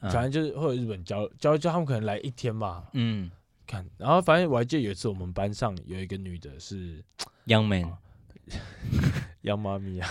[0.00, 2.88] 反正就是会有日本教教教他们可能来一天吧。
[2.92, 3.30] 嗯，
[3.66, 7.02] 看，然后反正我还记得有一次我们班上有一个女的是
[7.46, 10.08] Young Man，Young 妈咪啊，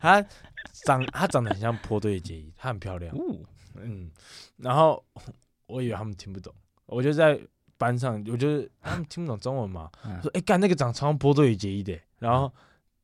[0.00, 0.26] 她
[0.84, 3.16] 长她长得很像波多野结衣，她很漂亮。
[3.82, 4.10] 嗯，
[4.56, 5.04] 然后
[5.66, 6.52] 我以为他们听不懂，
[6.86, 7.40] 我就在
[7.76, 12.52] 班上，我就是他们听不懂中文嘛， 嗯、说哎干那个长超波多野结衣的，然后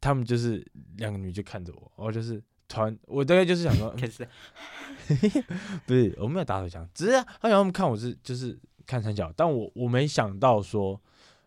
[0.01, 0.67] 他们就是
[0.97, 3.95] 两个女就看着我，我就是团我大概就是想说
[5.87, 11.01] 不是我没有打手枪，只是好像他们看我是就是看三角，但我我没想到说，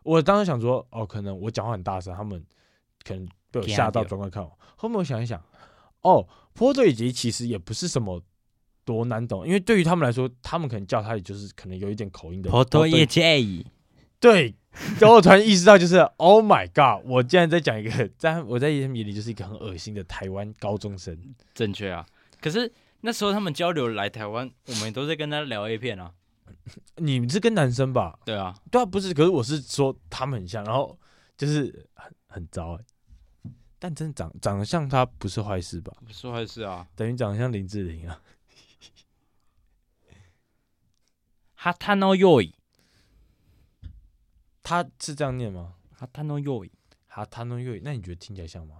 [0.04, 2.42] 我当时想说哦，可能我讲话很大声，他们
[3.04, 5.44] 可能被我吓到转过来看我，后面我想一想，
[6.02, 8.22] 哦，波多野结衣其实也不是什么。
[8.88, 12.50] 多难懂，因为对于他们来说，他们可能叫他也就是可能有一点口音的。
[12.50, 13.66] 波多野结衣，
[14.18, 14.56] 对，
[14.98, 21.20] 然后我突然意识到，就是 Oh my God，我竟然在讲一个，在我在他们眼里就是一个很恶心的台湾高中生。
[21.54, 22.06] 正确啊，
[22.40, 22.72] 可是
[23.02, 26.14] 那时候他们交流来台湾，我们都在跟他聊 A 片啊。
[26.96, 28.18] 你们是跟男生吧？
[28.24, 30.98] 对啊，对啊，不是，可是我是说他们很像，然后
[31.38, 32.78] 就是很很糟哎、
[33.44, 35.94] 欸，但真的长长得像他不是坏事吧？
[36.06, 38.20] 不是坏事啊，等于长得像林志玲啊。
[41.60, 42.54] 哈塔诺尤伊，
[44.62, 45.74] 他是这样念吗？
[45.98, 46.72] 哈塔诺尤伊，
[47.08, 48.76] 哈塔诺尤伊，那你觉得听起来像吗？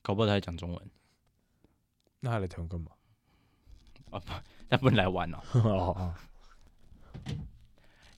[0.00, 0.90] 搞不好他在讲中文，
[2.20, 2.90] 那他来台湾干嘛？
[4.10, 4.32] 啊不，
[4.70, 5.38] 那不能来玩哦。
[5.54, 6.14] 哦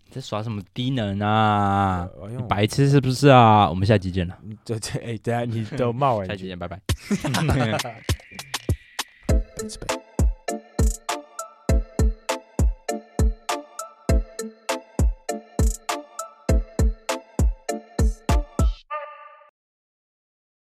[0.05, 2.09] 你在耍什么低能啊？
[2.21, 3.69] 呃、白痴是不是啊？
[3.69, 4.41] 我们下期见了。
[4.65, 6.81] 对对，哎，等下你都骂完， 下期见，拜拜。